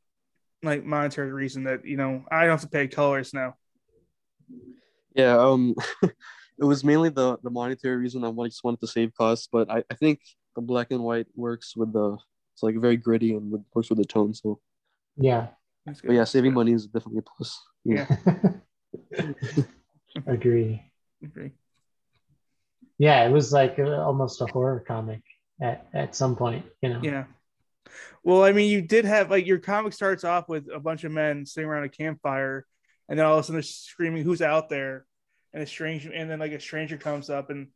[0.62, 3.54] like monetary reason that you know I don't have to pay colors now?
[5.14, 8.24] yeah, um, it was mainly the the monetary reason.
[8.24, 10.20] I just wanted to save costs, but I, I think
[10.54, 12.18] the black and white works with the
[12.54, 14.34] it's like very gritty and with, works with the tone.
[14.34, 14.60] So,
[15.16, 15.48] Yeah,
[15.86, 17.58] but yeah, saving money is definitely a plus.
[17.84, 18.06] Yeah.
[20.26, 20.82] agree.
[21.24, 21.52] Okay.
[22.98, 25.22] Yeah, it was like uh, almost a horror comic
[25.62, 27.00] at, at some point, you know.
[27.02, 27.24] Yeah.
[28.22, 31.12] Well, I mean, you did have like your comic starts off with a bunch of
[31.12, 32.66] men sitting around a campfire,
[33.08, 35.06] and then all of a sudden they're screaming, "Who's out there?"
[35.52, 37.68] And a strange, and then like a stranger comes up, and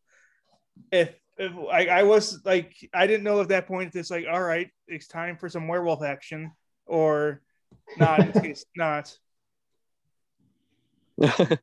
[0.92, 4.42] if if I, I was like, I didn't know at that point it's like, all
[4.42, 6.52] right, it's time for some werewolf action,
[6.86, 7.42] or
[7.98, 8.20] not.
[8.20, 9.16] in this case, not.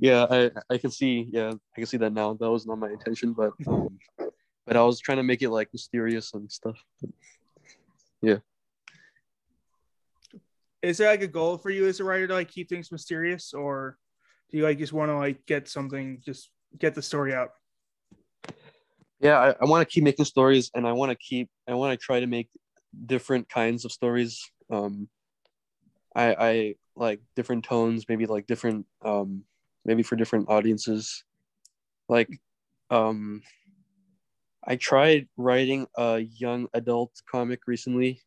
[0.00, 1.28] yeah, I I can see.
[1.30, 2.34] Yeah, I can see that now.
[2.34, 3.98] That was not my intention, but um,
[4.66, 6.82] but I was trying to make it like mysterious and stuff.
[10.82, 13.52] Is there like a goal for you as a writer to like keep things mysterious,
[13.52, 13.98] or
[14.50, 17.50] do you like just want to like get something, just get the story out?
[19.18, 21.48] Yeah, I, I want to keep making stories, and I want to keep.
[21.66, 22.50] I want to try to make
[23.06, 24.40] different kinds of stories.
[24.70, 25.08] Um,
[26.14, 29.42] I I like different tones, maybe like different um,
[29.84, 31.24] maybe for different audiences.
[32.08, 32.28] Like,
[32.90, 33.42] um,
[34.66, 38.20] I tried writing a young adult comic recently,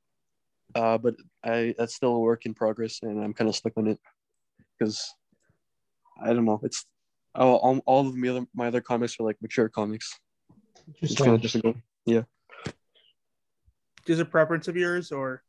[0.73, 3.87] uh, but I that's still a work in progress, and I'm kind of stuck on
[3.87, 3.99] it
[4.77, 5.13] because
[6.21, 6.59] I don't know.
[6.63, 6.85] It's
[7.35, 10.17] all, all, all of my other my other comics are like mature comics.
[11.01, 11.61] It's kind of Interesting.
[11.61, 12.25] difficult.
[14.07, 15.43] Is a preference of yours, or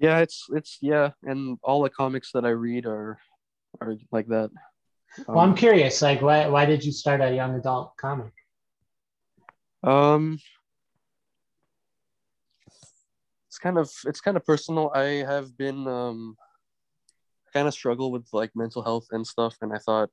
[0.00, 3.18] Yeah, it's it's yeah, and all the comics that I read are
[3.80, 4.50] are like that.
[5.28, 8.32] Well, I'm Um, curious, like, why, why did you start a young adult comic?
[9.82, 10.38] Um,
[13.48, 14.90] it's kind of it's kind of personal.
[14.94, 16.36] I have been um
[17.52, 20.10] kind of struggle with like mental health and stuff, and I thought,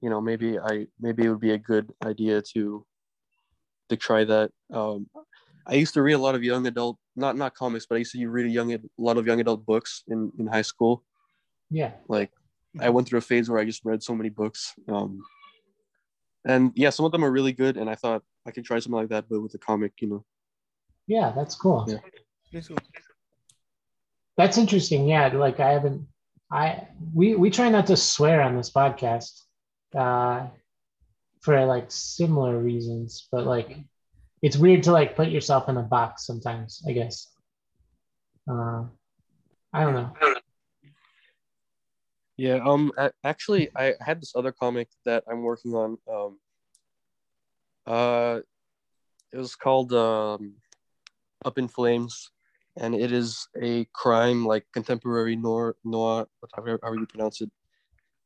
[0.00, 2.86] you know, maybe I maybe it would be a good idea to
[3.88, 4.50] to try that.
[4.72, 5.08] Um,
[5.66, 8.12] I used to read a lot of young adult, not not comics, but I used
[8.12, 11.02] to read a young a lot of young adult books in in high school.
[11.70, 11.92] Yeah.
[12.08, 12.30] like
[12.78, 14.74] I went through a phase where I just read so many books.
[14.88, 15.22] Um,
[16.46, 18.98] and yeah, some of them are really good, and I thought I could try something
[18.98, 20.24] like that, but with a comic, you know.
[21.06, 21.86] Yeah, that's cool.
[21.88, 22.60] Yeah.
[24.36, 25.08] That's interesting.
[25.08, 26.06] Yeah, like I haven't
[26.50, 29.42] I we we try not to swear on this podcast,
[29.96, 30.46] uh,
[31.40, 33.78] for like similar reasons, but like
[34.42, 36.82] it's weird to like put yourself in a box sometimes.
[36.86, 37.32] I guess.
[38.48, 38.84] Uh,
[39.72, 40.12] I don't know.
[42.36, 42.58] Yeah.
[42.64, 42.92] Um.
[43.24, 45.98] Actually, I had this other comic that I'm working on.
[46.10, 46.38] Um.
[47.86, 48.40] Uh,
[49.32, 50.54] it was called um,
[51.44, 52.30] Up in Flames,
[52.76, 57.50] and it is a crime like contemporary noir, noir, however however you pronounce it.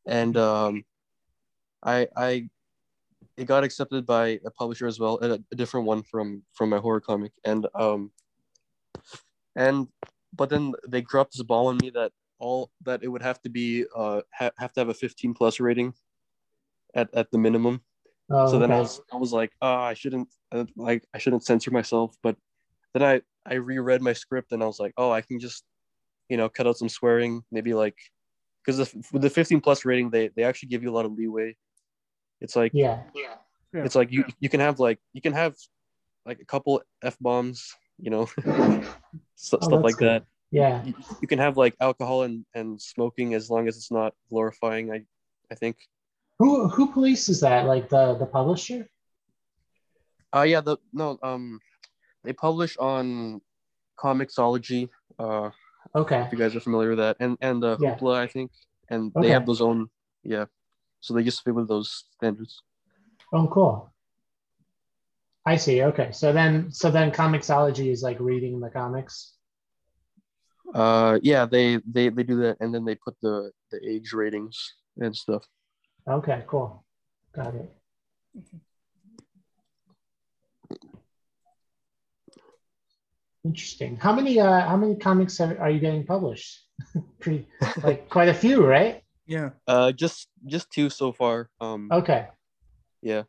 [0.07, 0.85] And um,
[1.83, 2.49] I I
[3.37, 6.79] it got accepted by a publisher as well, a, a different one from from my
[6.79, 8.11] horror comic, and um,
[9.57, 9.89] and
[10.35, 13.49] but then they dropped this ball on me that all that it would have to
[13.49, 15.93] be uh ha- have to have a 15 plus rating
[16.95, 17.83] at, at the minimum
[18.33, 21.45] Oh, so then I was I was like, oh, I shouldn't uh, like I shouldn't
[21.45, 22.15] censor myself.
[22.23, 22.37] But
[22.95, 25.65] then I I reread my script and I was like, oh, I can just
[26.29, 27.97] you know cut out some swearing, maybe like
[28.65, 31.57] because with the 15 plus rating, they they actually give you a lot of leeway.
[32.41, 33.03] It's like yeah.
[33.73, 33.85] Yeah.
[33.85, 35.57] it's like you you can have like you can have
[36.25, 38.27] like a couple f bombs, you know,
[39.35, 40.07] so, Oh, stuff like cool.
[40.09, 40.25] that.
[40.51, 40.83] Yeah.
[40.85, 44.91] You, you can have like alcohol and and smoking as long as it's not glorifying.
[44.93, 45.05] I
[45.51, 45.77] I think.
[46.39, 47.67] Who who polices that?
[47.67, 48.89] Like the the publisher?
[50.35, 51.61] Uh yeah, the no um
[52.25, 53.41] they publish on
[53.99, 54.89] Comixology.
[55.19, 55.51] Uh
[55.95, 56.21] Okay.
[56.23, 57.17] if you guys are familiar with that.
[57.21, 57.97] And and uh Yeah.
[57.97, 58.51] Hoopla, I think.
[58.89, 59.29] And Okay.
[59.29, 59.89] they have those own
[60.23, 60.47] yeah.
[61.01, 62.63] So they just fit with those standards.
[63.33, 63.93] Oh, cool.
[65.47, 65.83] I see.
[65.83, 66.13] Okay.
[66.13, 69.35] So then so then Comixology is like reading the comics.
[70.75, 74.75] Uh yeah, they they they do that and then they put the the age ratings
[74.99, 75.45] and stuff.
[76.09, 76.85] Okay, cool.
[77.35, 77.71] Got it.
[83.45, 83.97] Interesting.
[83.97, 86.61] How many uh how many comics are, are you getting published?
[87.21, 87.49] Pretty
[87.83, 89.03] like quite a few, right?
[89.27, 89.51] Yeah.
[89.67, 91.49] Uh just just two so far.
[91.61, 92.29] Um Okay.
[93.03, 93.23] yeah.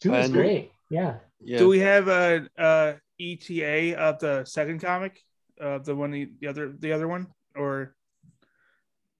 [0.00, 0.72] Two is And- great.
[0.90, 1.16] Yeah.
[1.42, 1.58] Yeah.
[1.58, 5.20] Do we have a, a ETA of the second comic?
[5.60, 7.94] Uh, the one the, the other the other one or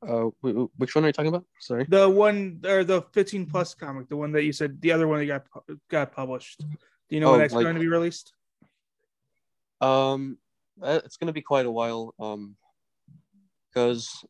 [0.09, 1.45] uh wh- wh- which one are you talking about?
[1.61, 1.85] Sorry.
[1.89, 5.19] the one or the 15 plus comic, the one that you said the other one
[5.21, 5.47] that got
[5.91, 6.61] got published.
[6.61, 8.33] Do you know Oh, when that's like- going to be released?
[9.81, 10.39] Um,
[10.83, 12.15] uh, it's gonna be quite a while.
[12.19, 12.57] Um,
[13.69, 14.25] because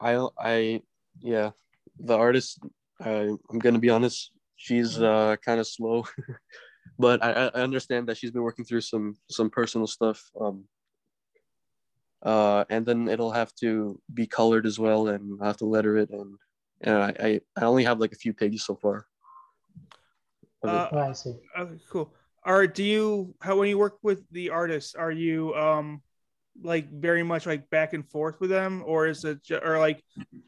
[0.00, 0.82] I I
[1.20, 1.50] yeah,
[1.98, 2.58] the artist.
[3.00, 4.30] I I'm gonna be honest.
[4.56, 6.04] She's uh kind of slow,
[6.98, 10.30] but I I understand that she's been working through some some personal stuff.
[10.40, 10.64] Um.
[12.22, 15.96] Uh, and then it'll have to be colored as well, and I have to letter
[15.96, 16.36] it, and
[16.82, 19.06] and I I, I only have like a few pages so far.
[20.62, 21.34] Uh, Oh, I see.
[21.58, 22.12] Okay, cool.
[22.44, 26.02] Are do you how when you work with the artists, are you um
[26.62, 30.02] like very much like back and forth with them, or is it ju- or like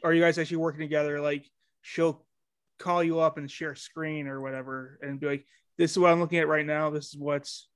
[0.05, 1.21] are you guys actually working together?
[1.21, 1.49] Like
[1.81, 2.27] she'll
[2.79, 5.47] call you up and share a screen or whatever, and be like,
[5.79, 6.91] "This is what I'm looking at right now.
[6.91, 7.69] This is what's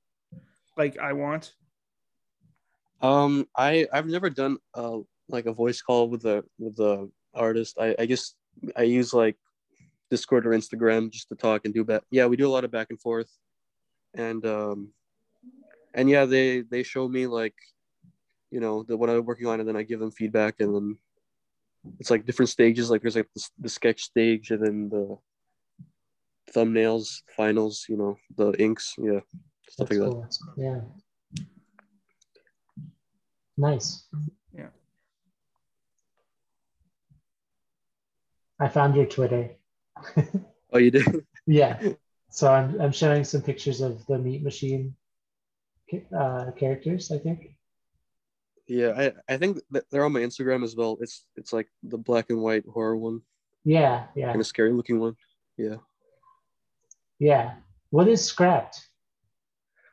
[0.77, 1.53] like I want."
[3.01, 7.77] Um, I I've never done uh like a voice call with the with the artist.
[7.81, 8.37] I I just
[8.77, 9.37] I use like
[10.11, 12.03] Discord or Instagram just to talk and do back.
[12.11, 13.31] Yeah, we do a lot of back and forth,
[14.15, 14.91] and um,
[15.95, 17.55] and yeah, they they show me like,
[18.51, 20.99] you know, the what I'm working on, and then I give them feedback, and then
[21.99, 22.91] it's like different stages.
[22.91, 25.19] Like there's like the, the sketch stage, and then the
[26.55, 27.87] thumbnails, finals.
[27.89, 28.95] You know, the inks.
[28.99, 29.21] Yeah,
[29.69, 30.39] stuff That's like that.
[30.57, 30.81] Yeah.
[33.57, 34.07] Nice.
[34.57, 34.69] Yeah.
[38.61, 39.51] I found your Twitter.
[40.73, 41.25] Oh, you did.
[41.47, 41.81] Yeah.
[42.29, 44.95] So I'm I'm showing some pictures of the Meat Machine
[46.15, 47.11] uh, characters.
[47.13, 47.57] I think.
[48.67, 50.99] Yeah, I, I think they're on my Instagram as well.
[51.01, 53.23] It's it's like the black and white horror one,
[53.65, 54.07] Yeah.
[54.17, 54.27] Yeah.
[54.27, 55.15] kind of scary looking one.
[55.57, 55.77] Yeah.
[57.21, 57.55] Yeah.
[57.91, 58.89] What is scrapped?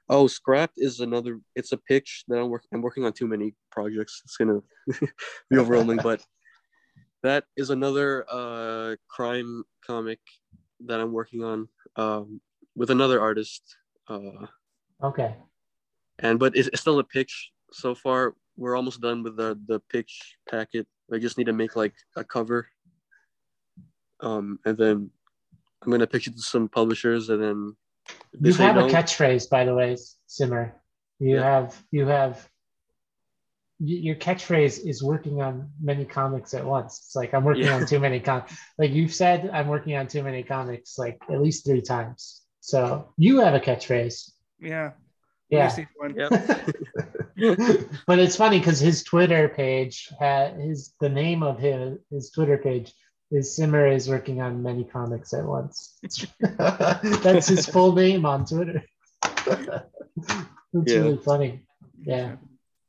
[0.10, 1.39] Oh, Scrapped is another.
[1.56, 2.70] It's a pitch that I'm working.
[2.74, 4.22] I'm working on too many projects.
[4.26, 4.60] It's gonna
[5.50, 6.22] be overwhelming, but
[7.24, 10.20] that is another uh crime comic
[10.86, 12.42] that I'm working on um
[12.76, 13.63] with another artist.
[14.08, 14.48] Uh,
[15.02, 15.36] Okay.
[16.20, 18.36] and but it's, it's still a pitch so far.
[18.58, 20.86] We're almost done with the the pitch packet.
[21.13, 22.68] I just need to make like a cover.
[24.20, 25.12] Um, and then
[25.82, 27.76] I'm gonna pitch it to some publishers, and then
[28.39, 30.76] You say have a catchphrase, by the way, Simmer.
[31.19, 31.43] You Yeah.
[31.43, 32.50] have you have
[33.80, 37.02] your catchphrase is working on many comics at once.
[37.06, 37.76] It's like I'm working Yeah.
[37.76, 38.43] on too many com
[38.78, 42.41] like you've said I'm working on too many comics like at least three times.
[42.62, 44.32] So you have a catchphrase.
[44.60, 44.91] Yeah.
[45.50, 45.67] Yeah.
[45.67, 46.15] Let me see one.
[46.15, 47.89] Yep.
[48.08, 52.58] but it's funny because his Twitter page had his the name of his his Twitter
[52.58, 52.93] page
[53.34, 55.98] is Simmer is working on many comics at once.
[56.39, 58.84] That's his full name on Twitter.
[60.74, 61.00] It's Yeah.
[61.00, 61.65] really funny.
[62.02, 62.36] Yeah.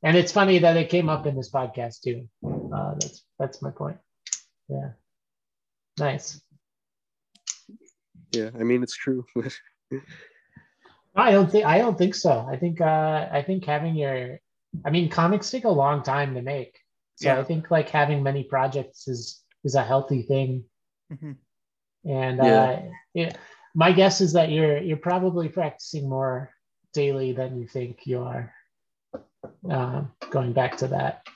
[0.03, 2.29] And it's funny that it came up in this podcast too.
[2.45, 3.97] Uh, that's that's my point.
[4.69, 4.91] Yeah.
[5.99, 6.41] Nice.
[8.33, 9.25] Yeah, I mean it's true.
[11.17, 12.47] I don't think I don't think so.
[12.51, 14.39] I think uh I think having your
[14.85, 16.79] I mean comics take a long time to make.
[17.17, 17.39] So Yeah.
[17.41, 20.65] I think like having many projects is is a healthy thing.
[21.13, 21.37] Mhm.
[22.05, 22.63] And Yeah.
[22.63, 22.83] uh
[23.15, 23.39] it,
[23.75, 26.51] my guess is that you're you're probably practicing more
[26.93, 28.55] daily than you think you are.
[29.69, 31.27] Um, going back to that.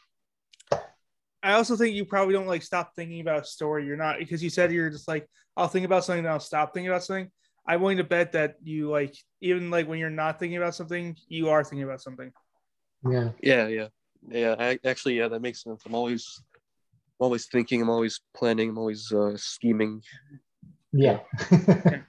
[1.42, 3.86] I also think you probably don't like stop thinking about a story.
[3.86, 6.72] You're not because you said you're just like I'll think about something, then I'll stop
[6.72, 7.30] thinking about something.
[7.66, 11.16] I'm willing to bet that you like even like when you're not thinking about something,
[11.28, 12.32] you are thinking about something.
[13.08, 13.30] Yeah.
[13.42, 13.88] yeah, yeah,
[14.28, 14.54] yeah.
[14.58, 15.82] I, actually, yeah, that makes sense.
[15.86, 16.47] I'm always, I'm
[17.18, 17.82] always thinking.
[17.82, 18.70] I'm always planning.
[18.70, 20.02] I'm always uh, scheming.
[20.92, 21.20] Yeah.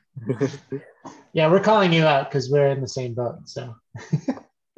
[1.33, 3.47] yeah, we're calling you out because we're in the same boat.
[3.47, 3.75] So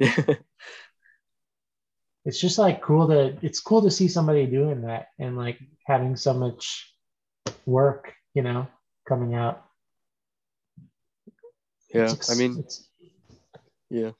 [2.24, 6.16] it's just like cool to it's cool to see somebody doing that and like having
[6.16, 6.94] so much
[7.66, 8.66] work you know
[9.06, 9.64] coming out
[11.94, 12.88] yeah, I mean, it's,
[13.90, 14.12] yeah.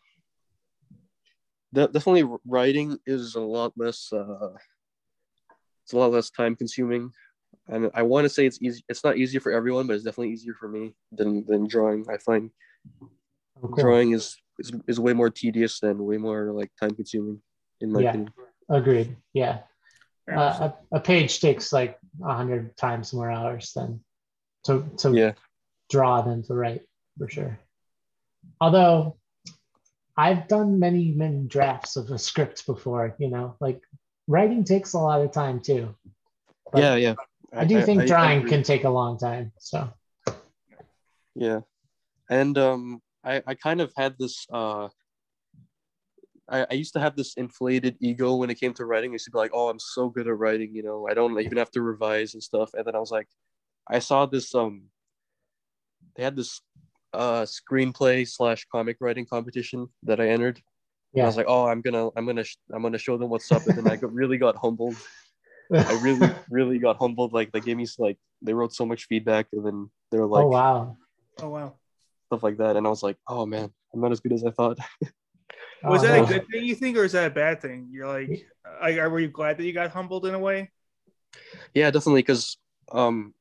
[1.72, 4.12] De- definitely, writing is a lot less.
[4.12, 4.52] Uh,
[5.92, 7.12] it's a lot less time consuming,
[7.68, 8.82] and I want to say it's easy.
[8.88, 12.06] It's not easier for everyone, but it's definitely easier for me than than drawing.
[12.10, 12.50] I find
[13.02, 13.18] oh,
[13.60, 13.74] cool.
[13.76, 17.42] drawing is, is is way more tedious and way more like time consuming,
[17.82, 18.08] in my Yeah.
[18.08, 18.32] opinion.
[18.70, 19.58] agreed yeah
[20.32, 24.00] uh, a, a page takes like a hundred times more hours than
[24.64, 25.32] to to Yeah,
[25.90, 26.82] draw than to write
[27.18, 27.58] for sure
[28.62, 29.18] although
[30.16, 33.82] i've done many many drafts of a script before you know like
[34.28, 35.94] writing takes a lot of time too
[36.72, 37.14] But yeah, yeah.
[37.54, 38.50] I do think I drawing agree.
[38.50, 39.52] can take a long time.
[39.58, 39.92] So
[41.34, 41.60] Yeah.
[42.30, 44.88] And um I, I kind of had this uh
[46.48, 49.10] I, I used to have this inflated ego when it came to writing.
[49.10, 51.38] I used to be like, oh, I'm so good at writing, you know, I don't
[51.40, 52.70] even have to revise and stuff.
[52.74, 53.28] And then I was like,
[53.88, 54.84] I saw this um
[56.16, 56.60] they had this
[57.12, 60.60] uh screenplay slash comic writing competition that I entered.
[61.14, 63.50] And I was like, oh, I'm gonna I'm gonna sh- I'm gonna show them what's
[63.52, 63.66] up.
[63.66, 64.96] And then I got, really got humbled.
[65.72, 67.32] I really really got humbled.
[67.32, 70.44] Like they gave me like they wrote so much feedback and then they were like
[70.44, 70.96] oh wow.
[71.40, 71.74] Oh wow.
[72.26, 72.76] stuff like that.
[72.76, 74.78] And I was like, oh man, I'm not as good as I thought.
[75.84, 76.24] Was Oh, that no.
[76.24, 77.88] a good thing you think, or is that a bad thing?
[77.90, 78.30] You're like,
[78.80, 80.70] like, are were you glad that you got humbled in a way?
[81.74, 82.56] yeah definitely because
[82.92, 83.34] um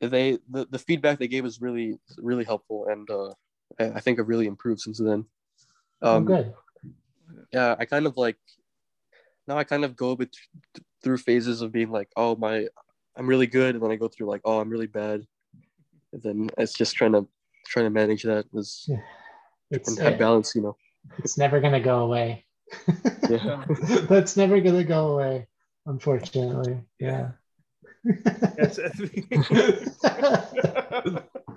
[0.00, 3.30] they the, the feedback they gave was really really helpful and uh
[3.78, 5.24] I, I think i've really improved since then
[6.02, 6.52] Oh, um good.
[7.52, 8.36] yeah i kind of like
[9.46, 10.34] now i kind of go bet-
[11.02, 12.66] through phases of being like oh my
[13.16, 15.24] i'm really good and then i go through like oh i'm really bad
[16.12, 17.26] and then it's just trying to
[17.66, 18.90] trying to manage that is
[19.70, 20.76] It's and have balance you know
[21.18, 22.44] it's never gonna go away.
[23.28, 23.64] yeah
[24.08, 25.46] That's never gonna go away,
[25.86, 26.80] unfortunately.
[26.98, 27.32] Yeah.
[28.04, 28.78] Yes.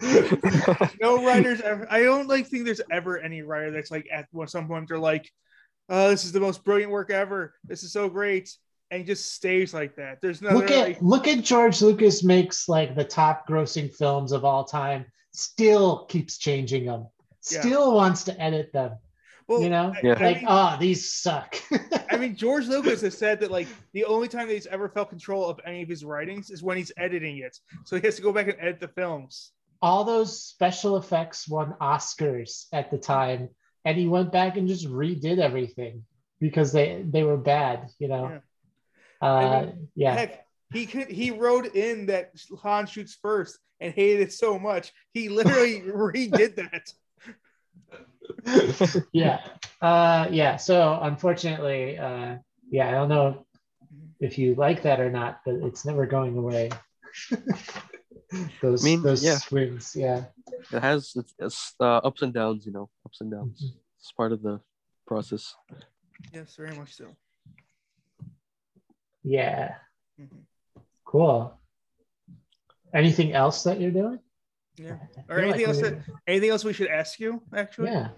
[1.01, 1.88] no writers ever.
[1.89, 5.29] I don't like think there's ever any writer that's like at some point they're like,
[5.89, 7.55] "Oh, this is the most brilliant work ever.
[7.63, 8.55] This is so great,"
[8.91, 10.21] and just stays like that.
[10.21, 14.31] There's no look at like, look at George Lucas makes like the top grossing films
[14.31, 15.05] of all time.
[15.34, 17.08] Still keeps changing them.
[17.51, 17.62] Yeah.
[17.62, 18.97] Still wants to edit them.
[19.47, 20.15] Well, you know, I- Yeah.
[20.19, 21.55] I like mean- oh these suck.
[22.10, 25.10] I mean, George Lucas has said that like the only time that he's ever felt
[25.10, 27.58] control of any of his writings is when he's editing it.
[27.84, 29.51] So he has to go back and edit the films.
[29.81, 33.49] all those special effects won Oscars at the time,
[33.84, 36.03] and he went back and just redid everything
[36.39, 38.41] because they they were bad, you know.
[39.21, 42.31] Uh, I yeah, Heck, he could he wrote in that
[42.62, 46.91] Han shoots first and hated it so much he literally redid that.
[49.12, 49.42] yeah,
[49.82, 50.58] uh, yeah.
[50.58, 52.38] So unfortunately, uh,
[52.69, 53.46] yeah, I don't know
[54.19, 56.69] if you like that or not, but it's never going away.
[58.62, 59.38] those I mean, those yeah.
[59.38, 60.26] swings, yeah.
[60.71, 64.32] it has it's, it's uh, ups and downs you know ups and downs it's part
[64.32, 64.60] of the
[65.08, 65.56] process
[66.34, 67.06] Yes, very much so.
[69.23, 69.76] Yeah,
[70.19, 70.46] Mhm.
[71.06, 71.60] cool.
[72.94, 74.19] Anything else that you're doing?
[74.78, 74.98] Yeah.
[75.30, 77.92] Or anything like else that anything else we should ask you actually?
[77.92, 78.10] Yeah.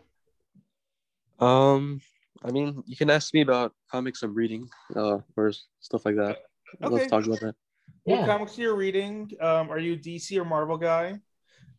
[1.39, 2.01] Um,
[2.43, 6.37] I mean, you can ask me about comics I'm reading, uh, or stuff like that.
[6.83, 6.93] Okay.
[6.95, 7.55] Let's talk about that.
[8.03, 8.25] What Yeah.
[8.25, 9.31] comics you're reading?
[9.39, 11.19] Um, are you a DC or Marvel guy?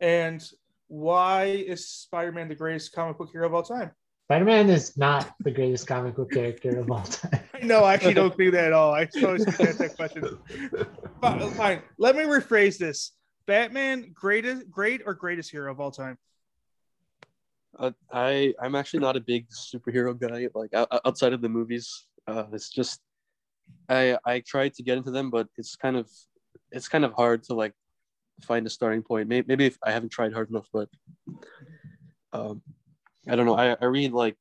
[0.01, 0.43] And
[0.87, 3.91] why is Spider-Man the greatest comic book hero of all time?
[4.27, 7.41] Spider-Man is not the greatest comic book character of all time.
[7.63, 8.93] No, I actually don't think that at all.
[8.95, 10.39] I totally get that question.
[11.21, 11.83] Fine, fine.
[11.99, 13.11] Let me rephrase this.
[13.49, 16.19] Batman, greatest, great or greatest hero of all time?
[17.79, 20.49] Uh, I I'm actually not a big superhero guy.
[20.55, 20.71] Like
[21.05, 23.01] outside of the movies, uh, it's just
[23.89, 26.11] I I tried to get into them, but it's kind of
[26.71, 27.73] it's kind of hard to like
[28.43, 29.29] find a starting point.
[29.29, 30.91] Maybe, maybe I haven't tried hard enough, but
[32.35, 32.61] um,
[33.27, 33.57] I don't know.
[33.57, 34.37] I, I read like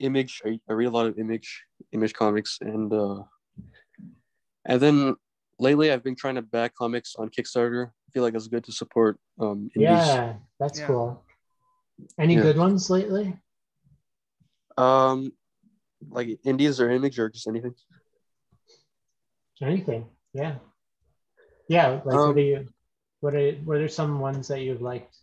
[0.00, 0.42] image.
[0.44, 3.22] I, I read a lot of image image comics, and uh,
[4.64, 5.14] and then
[5.60, 7.92] lately I've been trying to back comics on Kickstarter.
[8.08, 9.98] I feel like it's good to support um, indies.
[9.98, 10.86] Yeah, that's Yeah.
[10.86, 11.24] cool.
[12.18, 12.42] Any Yeah.
[12.42, 13.36] good ones lately?
[14.76, 15.32] Um,
[16.08, 17.74] like indies or image or just anything.
[19.62, 20.06] Anything?
[20.34, 20.56] Yeah.
[21.68, 22.00] Yeah.
[22.04, 22.68] Like, Um, what are you?
[23.20, 25.16] What are what are some ones that you've liked?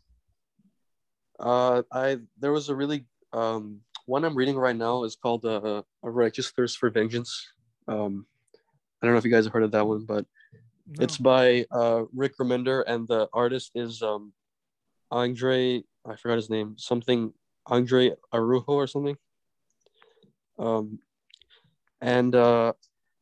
[1.40, 5.84] Uh, I there was a really um one I'm reading right now is called uh,
[6.04, 7.48] a righteous thirst for vengeance.
[7.88, 8.26] Um,
[9.02, 10.26] I don't know if you guys have heard of that one, but
[10.86, 11.04] No.
[11.04, 14.34] it's by uh Rick Remender and the artist is um
[15.12, 17.34] Andre I forgot his name something
[17.68, 19.18] Andre Araujo or something.
[20.60, 21.00] Um,
[22.02, 22.74] and uh,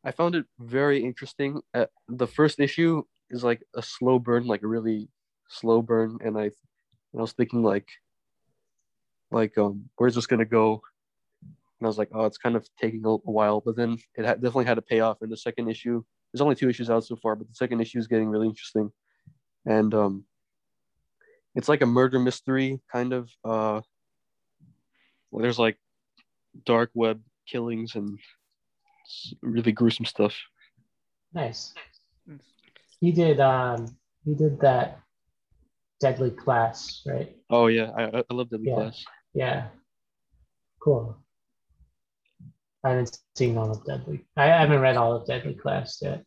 [0.04, 1.60] I found it very interesting.
[1.72, 5.08] Uh, the first issue is like a slow burn, like a really
[5.48, 7.88] slow burn, and I, and I was thinking like,
[9.30, 10.82] like um, where's this gonna go?
[11.42, 14.40] And I was like, oh, it's kind of taking a, while, but then it had,
[14.40, 15.22] definitely had to pay off.
[15.22, 17.98] And the second issue, there's only two issues out so far, but the second issue
[17.98, 18.90] is getting really interesting,
[19.66, 20.24] and um,
[21.54, 23.30] it's like a murder mystery kind of.
[23.44, 23.80] Uh,
[25.30, 25.78] well, there's like
[26.64, 28.18] dark web killings and
[29.42, 30.34] really gruesome stuff.
[31.34, 31.74] Nice.
[33.00, 33.40] He did.
[33.40, 35.00] Um, he did that
[36.00, 37.34] Deadly Class, right?
[37.50, 38.74] Oh yeah, I I I love Deadly Yeah.
[38.74, 39.04] Class.
[39.34, 39.66] Yeah.
[40.82, 41.16] Cool.
[42.84, 44.24] I haven't seen all of Deadly.
[44.36, 46.24] I haven't read all of Deadly Class yet.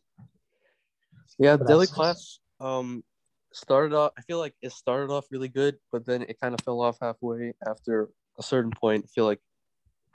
[1.38, 3.04] Yeah, But Deadly Class um
[3.52, 4.12] started off.
[4.18, 6.98] I feel like it started off really good, but then it kind of fell off
[7.00, 9.04] halfway after a certain point.
[9.04, 9.40] I feel like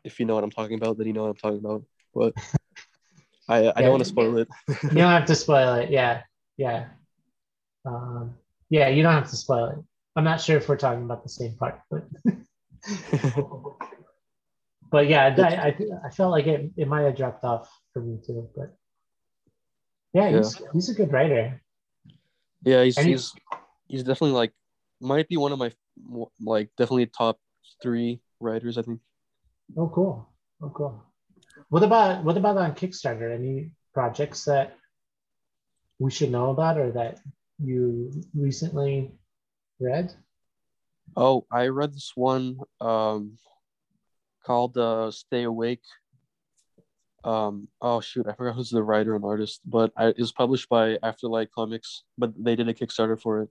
[0.03, 1.83] if you know what I'm talking about, then you know what I'm talking about.
[2.13, 2.33] But
[3.47, 3.71] I I Yeah.
[3.81, 4.47] don't want to spoil it.
[4.67, 5.91] You don't have to spoil it.
[5.91, 6.23] Yeah.
[6.57, 6.87] Yeah.
[7.85, 8.35] Um,
[8.69, 9.77] yeah, you don't have to spoil it.
[10.15, 12.03] I'm not sure if we're talking about the same part, but
[14.91, 15.75] but yeah, I, I,
[16.05, 18.49] I felt like it, it might have dropped off for me too.
[18.55, 18.75] But
[20.13, 21.61] yeah, he's, he's a good writer.
[22.63, 23.33] yeah, he's And he's
[23.87, 24.51] he's definitely like
[24.99, 25.71] might be one of my
[26.39, 27.39] like definitely top
[27.81, 28.77] three writers.
[28.77, 28.99] I think.
[29.77, 30.27] Oh, cool.
[30.61, 31.03] Oh, cool.
[31.69, 33.33] What about what about on Kickstarter?
[33.33, 34.75] Any projects that
[35.99, 37.19] we should know about or that
[37.63, 39.11] you recently
[39.79, 40.13] read?
[41.15, 43.37] Oh, I read this one um
[44.43, 45.83] called uh Stay Awake.
[47.23, 50.69] Um oh shoot, I forgot who's the writer and artist, but I, it was published
[50.69, 53.49] by Afterlight Comics, but they did a Kickstarter for it.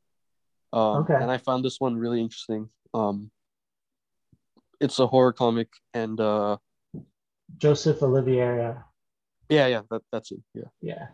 [0.73, 1.15] Um Okay.
[1.15, 2.69] and I found this one really interesting.
[2.95, 3.31] Um
[4.81, 6.57] it's a horror comic and uh
[7.59, 8.85] Joseph Oliviera.
[9.49, 10.41] yeah, yeah, that, that's it.
[10.55, 10.71] Yeah.
[10.81, 11.07] Yeah.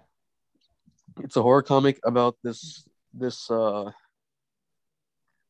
[1.25, 3.91] it's a horror comic about this this uh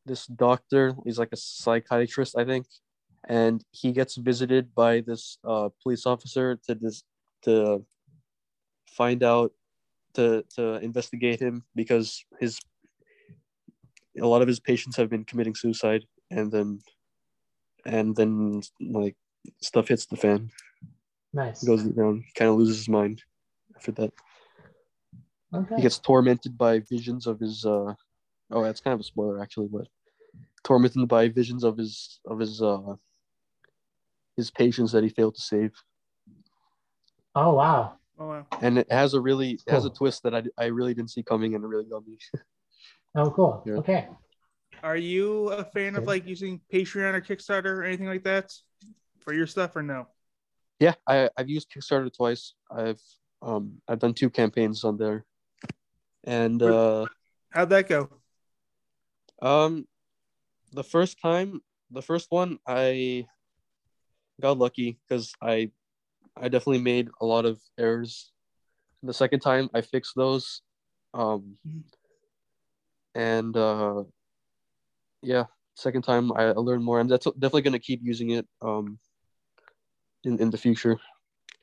[0.05, 2.65] this doctor he's like a psychiatrist i think
[3.27, 7.03] and he gets visited by this uh police officer to this
[7.43, 7.85] to
[8.89, 9.51] find out
[10.13, 12.59] to to investigate him because his
[14.19, 16.79] a lot of his patients have been committing suicide and then
[17.85, 19.15] and then like
[19.61, 20.49] stuff hits the fan
[21.33, 21.63] Nice.
[21.63, 23.21] goes down kind of loses his mind
[23.75, 24.13] after that
[25.53, 25.75] okay.
[25.75, 27.93] he gets tormented by visions of his uh
[28.51, 29.87] oh that's kind of a spoiler actually but
[30.63, 32.95] tormented by visions of his of his uh
[34.37, 35.71] his patients that he failed to save
[37.35, 37.93] oh wow.
[38.19, 38.47] Oh wow.
[38.61, 41.21] and it has a really it has a twist that I, I really didn't see
[41.21, 42.17] coming and it really got me
[43.15, 43.63] Oh cool.
[43.65, 43.73] Yeah.
[43.75, 44.07] Okay.
[44.83, 48.53] Are you a fan of like using Patreon or Kickstarter or anything like that
[49.21, 50.07] for your stuff or no?
[50.79, 53.01] yeah I, i've used kickstarter twice i've
[53.41, 55.25] um i've done two campaigns on there
[56.23, 57.07] and uh
[57.49, 58.09] How'd that go?
[59.41, 59.87] Um,
[60.73, 63.25] the first time, the first one, I
[64.41, 65.71] got lucky because I,
[66.35, 68.31] I definitely made a lot of errors.
[69.03, 70.61] The second time, I fixed those.
[71.13, 71.57] Um,
[73.15, 74.03] and uh,
[75.21, 78.47] yeah, second time I learned more, and that's definitely gonna keep using it.
[78.61, 78.99] Um,
[80.23, 80.97] in in the future,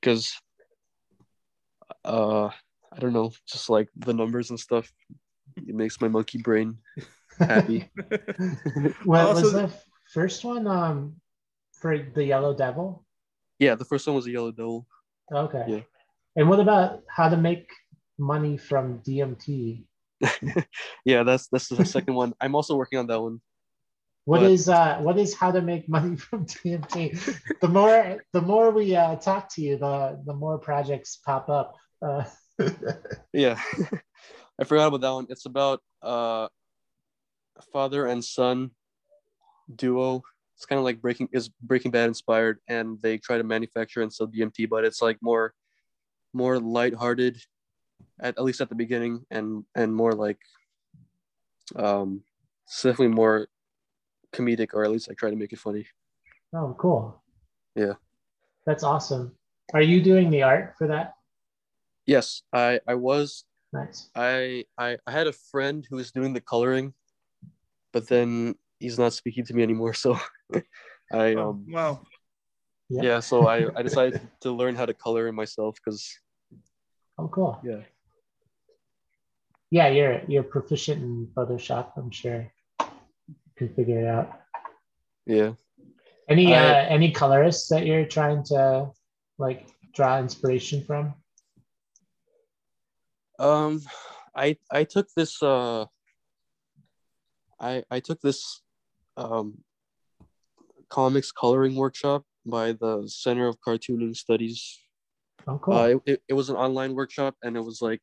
[0.01, 0.35] because
[2.05, 2.47] uh,
[2.93, 4.91] I don't know, just like the numbers and stuff,
[5.57, 6.79] it makes my monkey brain
[7.39, 7.91] happy.
[9.05, 9.71] well, Also- was the
[10.11, 10.67] first one?
[10.67, 11.17] Um,
[11.85, 13.05] for the Yellow Devil?
[13.59, 14.87] Yeah, the first one was a Yellow Devil.
[15.31, 15.65] Okay.
[15.69, 15.81] Yeah.
[16.35, 17.69] And what about how to make
[18.19, 19.85] money from DMT?
[21.05, 22.33] yeah, that's that's the second one.
[22.41, 23.43] I'm also working on that one.
[24.25, 27.61] What But- is uh what is how to make money from DMT?
[27.61, 31.77] the more the more we uh, talk to you, the the more projects pop up.
[32.01, 32.25] Uh,
[33.35, 33.61] Yeah,
[34.59, 35.27] I forgot about that one.
[35.29, 36.49] It's about uh,
[37.75, 38.71] father and son
[39.69, 40.23] duo.
[40.57, 44.13] It's kind of like Breaking is Breaking Bad inspired, and they try to manufacture and
[44.13, 45.53] sell DMT, but it's like more
[46.33, 47.41] more lighthearted,
[48.21, 50.39] at, at least at the beginning, and and more like
[51.77, 52.23] um,
[52.67, 53.49] it's definitely more
[54.33, 55.87] comedic, or at least I try to make it funny.
[56.55, 57.23] oh, cool.
[57.75, 57.95] Yeah.
[58.67, 59.37] That's awesome.
[59.73, 61.15] Are you doing the art for that?
[62.07, 63.45] Yes, I I was
[63.75, 64.09] Nice.
[64.15, 66.95] I, I I had a friend who was doing the coloring,
[67.93, 69.95] but then he's not speaking to me anymore.
[69.97, 70.19] So
[71.13, 72.05] I Oh, um wow.
[72.93, 73.03] Yeah.
[73.09, 73.21] yeah.
[73.25, 76.05] So I I decided to learn how to color it myself because
[77.17, 77.57] Oh, cool.
[77.65, 77.83] yeah
[79.73, 81.97] Yeah, you're you're proficient in Photoshop.
[81.97, 82.53] I'm sure.
[82.85, 84.29] You can figure it out.
[85.27, 85.57] yeah
[86.29, 88.93] Any I- uh any colorists that you're trying to
[89.39, 89.65] like
[89.97, 91.15] draw inspiration from?
[93.39, 93.81] um
[94.37, 95.87] I I took this uh
[97.61, 98.64] I I took this
[99.17, 99.59] um
[100.89, 104.81] comics coloring workshop by the Center of Cartooning Studies.
[105.47, 105.75] Oh, cool.
[105.75, 108.01] Uh, it, it, was an online workshop and it was like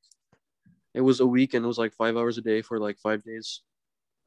[0.94, 3.24] it was a week and it was like five hours a day for like five
[3.24, 3.62] days.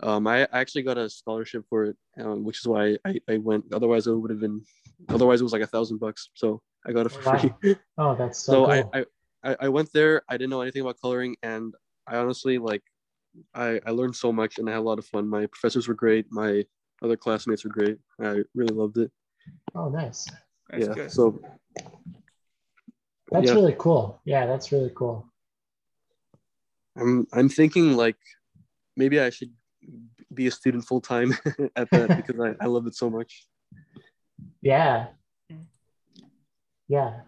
[0.03, 3.65] Um i actually got a scholarship for it um, which is why I, I went.
[3.73, 4.63] Otherwise it would have been
[5.09, 6.31] otherwise it was like a thousand bucks.
[6.35, 7.39] So i got it for Wow.
[7.39, 8.91] free oh, that's so, so cool.
[8.95, 9.05] I, I
[9.51, 10.23] I- i went there.
[10.29, 11.75] I didn't know anything about coloring and
[12.07, 12.83] i honestly like
[13.55, 15.29] i i learned so much and i had a lot of fun.
[15.29, 16.27] My professors were great.
[16.31, 16.65] My
[17.03, 19.11] other classmates were great i really loved it
[19.75, 20.27] oh, nice.
[20.71, 21.11] That's yeah good.
[21.11, 21.41] so
[23.31, 23.55] That's Yeah.
[23.55, 24.21] really cool.
[24.25, 25.27] Yeah, that's really cool.
[26.97, 28.17] I'm I'm thinking like
[28.97, 29.53] maybe I should
[30.33, 31.35] be a student full time
[31.77, 33.47] at that because I, I love it so much.
[34.61, 35.09] Yeah.
[36.89, 37.21] Yeah.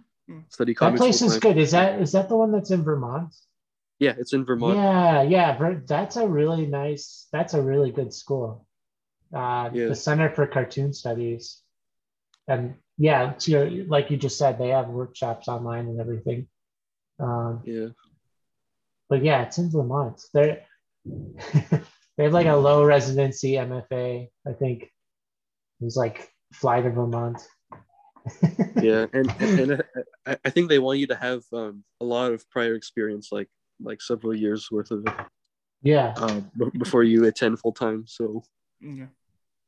[0.48, 1.56] Study That place is good.
[1.56, 3.34] Is that is that the one that's in Vermont?
[3.98, 4.76] Yeah, it's in Vermont.
[4.76, 5.80] Yeah, yeah.
[5.86, 8.65] That's a really nice, that's a really good school.
[9.34, 9.88] Uh, Yeah.
[9.88, 11.62] The Center for Cartoon Studies.
[12.48, 16.48] And yeah, it's your, like you just said, they have workshops online and everything.
[17.18, 17.88] Um, Yeah.
[19.08, 20.20] but yeah, it's in Vermont.
[20.32, 20.62] They're,
[22.16, 24.82] they have like a low residency MFA, I think.
[24.84, 27.42] It was like fly to Vermont.
[28.82, 29.82] Yeah, and and, and
[30.26, 33.48] I, I think they want you to have um, a lot of prior experience, like
[33.82, 35.14] like several years worth of it,
[35.82, 36.12] Yeah.
[36.16, 38.04] uh, b- before you attend full time.
[38.06, 38.42] So
[38.80, 39.06] Yeah.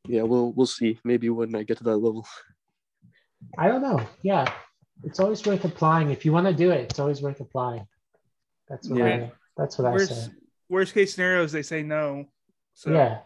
[0.06, 0.98] yeah, we'll we'll see.
[1.04, 2.26] Maybe when I get to that level.
[3.56, 4.00] I don't know.
[4.22, 4.44] Yeah.
[5.04, 6.10] It's always worth applying.
[6.10, 7.86] If you want to do it, it's always worth applying.
[8.68, 9.06] That's what Yeah.
[9.06, 10.14] I that's what I say.
[10.14, 10.30] Worst,
[10.68, 12.26] worst case scenario is they say no.
[12.74, 13.20] So Yeah.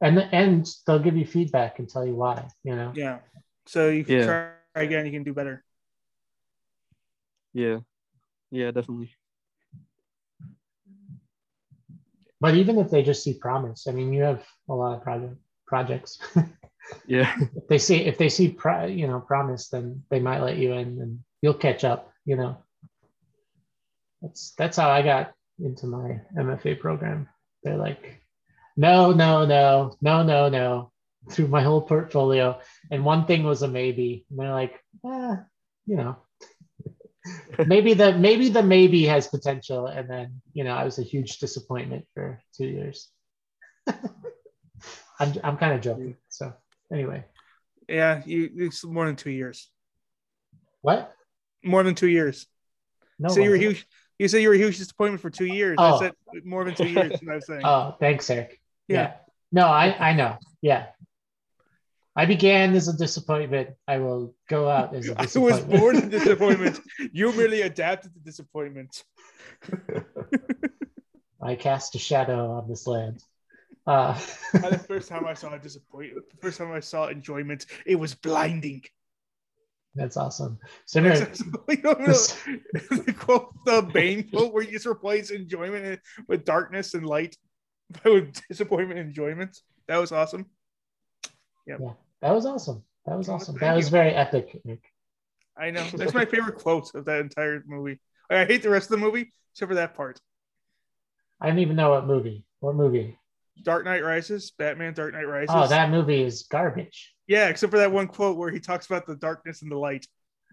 [0.00, 2.92] And and they'll give you feedback and tell you why, you know.
[2.94, 3.20] yeah.
[3.66, 4.26] So you can Yeah.
[4.26, 5.06] try again.
[5.06, 5.64] You can do better.
[7.54, 7.80] Yeah,
[8.50, 9.14] yeah, definitely.
[12.42, 15.36] But even if they just see promise, I mean, you have a lot of project
[15.66, 16.18] projects.
[17.06, 20.58] Yeah, if they see if they see pro, you know promise, then they might let
[20.58, 22.12] you in, and you'll catch up.
[22.26, 22.56] You know.
[24.20, 27.28] That's that's how I got into my MFA program.
[27.62, 28.20] They're like,
[28.76, 30.92] no, no, no, no, no, no,
[31.30, 32.58] through my whole portfolio,
[32.90, 34.26] and one thing was a maybe.
[34.28, 34.74] And they're like,
[35.06, 35.36] eh,
[35.86, 36.16] you know,
[37.66, 41.38] maybe the maybe the maybe has potential, and then you know I was a huge
[41.38, 43.08] disappointment for two years.
[45.20, 46.16] I'm I'm kind of joking.
[46.28, 46.52] So
[46.92, 47.24] anyway,
[47.88, 48.22] Yeah.
[48.24, 49.70] You it's more than two years.
[50.80, 51.12] what?
[51.62, 52.46] More than two years.
[53.18, 53.28] No.
[53.28, 53.86] so you were huge.
[54.18, 55.76] You said you were a huge disappointment for two years.
[55.78, 55.96] Oh.
[55.96, 56.12] I said
[56.44, 57.12] more than two years.
[57.28, 57.62] I was saying.
[57.64, 58.60] Oh, thanks, Eric.
[58.88, 58.96] Yeah.
[58.96, 59.12] Yeah.
[59.52, 60.38] No, I I know.
[60.60, 60.86] Yeah.
[62.14, 63.70] I began as a disappointment.
[63.88, 65.80] I will go out as a I was disappointment.
[65.80, 66.80] born in disappointment.
[67.12, 69.02] you merely adapted to disappointment.
[71.42, 73.22] I cast a shadow on this land.
[73.86, 74.14] Uh,
[74.52, 78.14] the first time I saw a disappointment, the first time I saw enjoyment, it was
[78.14, 78.82] blinding.
[79.96, 80.58] that's awesome.
[80.86, 81.26] So anyway,
[81.68, 82.36] you know, this-
[82.90, 85.98] the quote, the Bane quote, where you just replace enjoyment
[86.28, 87.36] with darkness and light,
[88.04, 89.58] with disappointment and enjoyment.
[89.88, 90.46] That was awesome.
[91.66, 92.82] That was awesome.
[93.06, 93.54] That was awesome.
[93.54, 93.90] thank That was you.
[93.90, 94.60] very epic.
[94.64, 94.82] Nick.
[95.56, 98.00] I know that's my favorite quote of that entire movie.
[98.30, 100.20] I hate the rest of the movie except for that part.
[101.40, 102.44] I don't even know what movie.
[102.60, 103.18] What movie?
[103.62, 105.50] Dark Knight Rises, Batman Dark Knight Rises.
[105.54, 107.12] Oh, that movie is garbage.
[107.26, 110.06] Yeah, except for that one quote where he talks about the darkness and the light.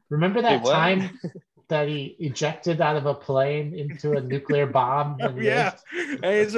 [0.09, 1.19] Remember that Wait, time
[1.69, 5.17] that he ejected out of a plane into a nuclear bomb?
[5.21, 6.23] Oh, and yeah, lived?
[6.23, 6.55] and, he's,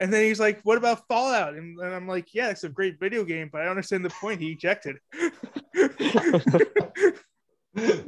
[0.00, 3.00] and then he's like, "What about Fallout?" And, and I'm like, "Yeah, it's a great
[3.00, 4.40] video game, but I don't understand the point.
[4.40, 4.98] He ejected."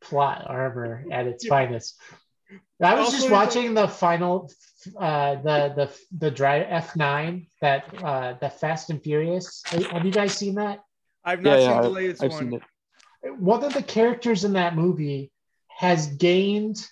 [0.00, 1.96] plot armor at its finest.
[2.82, 4.50] I was Also, just watching the final,
[4.98, 9.62] uh, the the the drive F nine that uh, the Fast and Furious.
[9.66, 10.80] Have you guys seen that?
[11.24, 12.38] I've not yeah, seen the latest I've one.
[12.38, 12.62] seen it.
[13.22, 15.32] One of the characters in that movie
[15.68, 16.84] has gained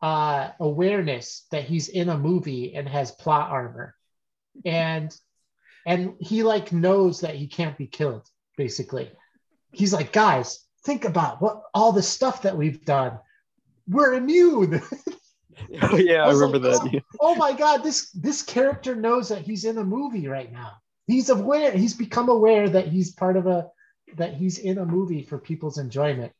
[0.00, 3.94] uh, awareness that he's in a movie and has plot armor,
[4.64, 5.14] and
[5.86, 8.26] and he like knows that he can't be killed.
[8.56, 9.10] Basically,
[9.72, 13.18] he's like, guys, think about what all the stuff that we've done.
[13.88, 14.82] We're immune.
[15.82, 17.02] Oh yeah, I was remember like, that.
[17.20, 20.72] oh my god this this character knows that he's in a movie right now
[21.06, 23.68] he's aware he's become aware that he's part of a
[24.16, 26.32] that he's in a movie for people's enjoyment.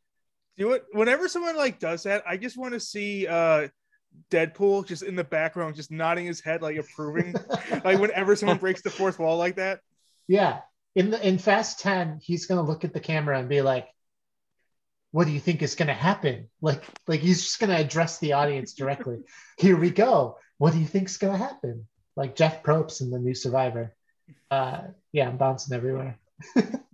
[0.56, 2.22] Do it whenever someone like does that.
[2.26, 3.68] I just want to see uh
[4.30, 7.34] Deadpool just in the background, just nodding his head like approving.
[7.84, 9.80] like whenever someone breaks the fourth wall like that.
[10.28, 10.60] yeah.
[10.94, 13.88] In the in fast 10 he's gonna look at the camera and be like
[15.10, 16.48] what do you think is gonna happen?
[16.60, 19.20] Like like he's just gonna address the audience directly.
[19.58, 20.36] Here we go.
[20.58, 21.86] What do you think's gonna happen?
[22.14, 23.94] Like jeff probst in the new survivor.
[24.50, 26.18] Uh yeah i'm bouncing everywhere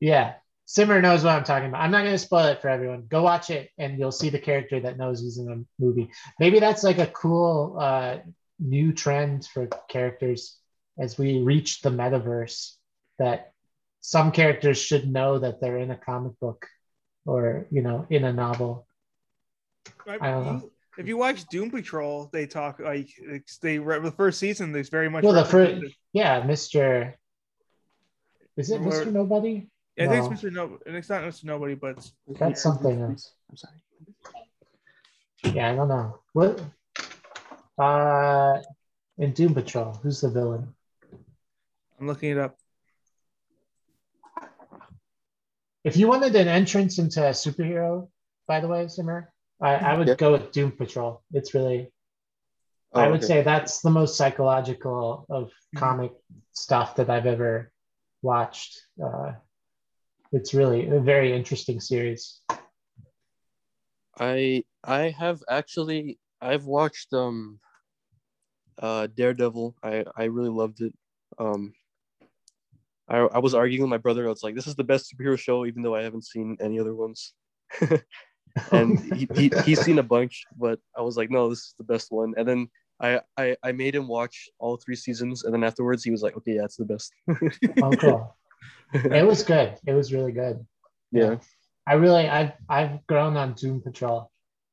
[0.00, 0.34] yeah.
[0.68, 1.80] Simmer knows what i'm talking about.
[1.80, 3.06] I'm not going to spoil it for everyone.
[3.08, 6.10] Go watch it and you'll see the character that knows he's in a movie.
[6.40, 8.18] Maybe that's like a cool uh
[8.58, 10.58] new trend for characters
[10.98, 12.72] as we reach the metaverse
[13.18, 13.52] that
[14.00, 16.66] some characters should know that they're in a comic book
[17.24, 18.88] or you know in a novel.
[20.08, 20.70] I don't know.
[20.98, 24.72] If you watch Doom Patrol, they talk like it's, they the first season.
[24.72, 27.12] There's very much well the first yeah mr
[28.56, 29.04] is it Or-
[29.98, 30.32] mr nobody I think No.
[30.32, 30.52] it's Mr.
[30.52, 31.44] No, and it's not Mr.
[31.44, 33.74] Nobody, but it's, that's something else I'm sorry.
[35.54, 36.60] yeah i don't know what
[37.78, 38.60] uh
[39.18, 40.74] in doom patrol who's the villain
[41.98, 42.58] I'm looking it up.
[45.84, 48.08] if you wanted an entrance into a superhero
[48.48, 50.14] by the way simmer i, I would Yeah.
[50.14, 51.92] go with doom patrol it's really
[52.92, 53.26] Oh, I would okay.
[53.26, 56.12] say that's the most psychological of comic
[56.52, 57.70] stuff that I've ever
[58.22, 58.80] watched.
[59.02, 59.32] Uh,
[60.32, 62.40] it's really a very interesting series.
[64.18, 67.60] I I have actually I've watched um
[68.78, 69.76] uh Daredevil.
[69.82, 70.94] I I really loved it.
[71.38, 71.72] Um
[73.08, 74.26] I I was arguing with my brother.
[74.26, 76.78] I was like, this is the best superhero show, even though I haven't seen any
[76.80, 77.34] other ones.
[78.72, 81.84] and he, he he's seen a bunch, but I was like, no, this is the
[81.84, 82.34] best one.
[82.36, 82.68] And then
[83.00, 86.36] I I, I made him watch all three seasons, and then afterwards he was like,
[86.36, 87.12] okay, yeah, it's the best.
[87.82, 88.36] oh, cool.
[88.94, 89.76] It was good.
[89.86, 90.64] It was really good.
[91.12, 91.36] yeah.
[91.88, 94.30] I really, I've, I've grown on Doom Patrol.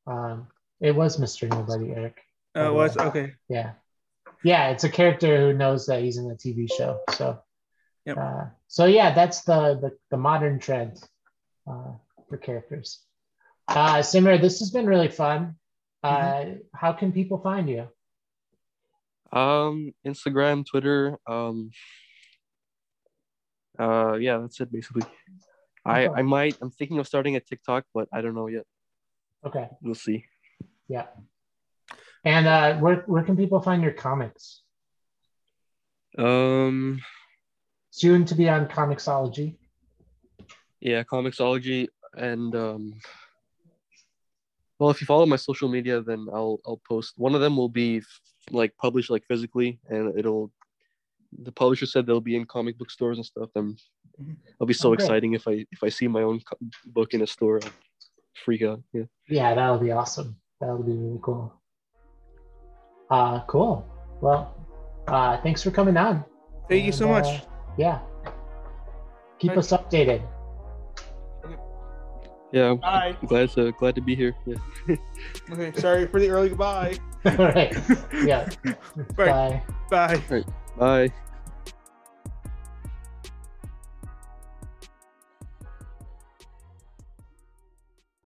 [0.07, 0.47] Um,
[0.82, 1.47] it was Mr.
[1.47, 2.20] Nobody, Eric.
[2.55, 3.34] Uh, Oh, was okay.
[3.49, 3.74] Yeah.
[4.43, 6.99] Yeah, it's a character who knows that he's in a TV show.
[7.11, 7.39] So,
[8.05, 8.18] Yep.
[8.18, 11.01] uh, so yeah, that's the, the, the modern trend
[11.70, 11.93] uh,
[12.30, 12.99] for characters.
[13.68, 15.55] Uh, Simmer, this has been really fun.
[16.03, 16.45] Uh,
[16.76, 17.88] How can people find you?
[19.32, 21.18] Um, Instagram, Twitter.
[21.28, 21.72] Um,
[23.80, 25.03] uh, yeah, that's it basically.
[25.86, 26.19] I Okay.
[26.19, 26.57] I might.
[26.61, 28.65] I'm thinking of starting a TikTok, but I don't know yet.
[29.45, 29.67] Okay.
[29.82, 30.26] We'll see.
[30.88, 31.07] Yeah.
[32.24, 34.61] And uh, where, where can people find your comics?
[36.17, 37.01] Um,
[37.91, 39.57] Soon to be on Comixology.
[40.80, 42.93] yeah, Comixology, and um,
[44.80, 47.13] well, if you follow my social media, then I'll I'll post.
[47.17, 48.01] One of them will be
[48.51, 50.51] like published like physically, and it'll.
[51.41, 53.49] The publisher said they'll be in comic book stores and stuff.
[53.55, 53.77] And
[54.21, 54.38] Mhm.
[54.55, 57.21] it'll be so Oh, exciting if I if I see my own co- book in
[57.21, 57.59] a store.
[57.63, 57.71] I'll
[58.45, 58.81] freak out.
[58.93, 59.03] Yeah.
[59.29, 60.36] Yeah, that'll be awesome.
[60.59, 61.53] That'll be really cool.
[63.09, 63.86] Uh, cool.
[64.21, 64.53] Well,
[65.07, 66.23] uh, thanks for coming on.
[66.69, 67.27] Thank you so And, much.
[67.41, 67.45] uh,
[67.77, 67.99] yeah.
[69.39, 69.57] Keep Right.
[69.59, 70.21] us updated.
[72.51, 73.17] Yeah, I'm Bye.
[73.25, 74.36] glad to glad to be here.
[74.45, 74.55] Yeah.
[75.51, 76.97] Okay, sorry for the early goodbye.
[77.25, 77.73] All right.
[78.23, 78.49] Yeah.
[79.17, 79.63] Right.
[79.89, 80.21] Bye.
[80.29, 80.43] Bye.
[80.78, 81.13] Bye.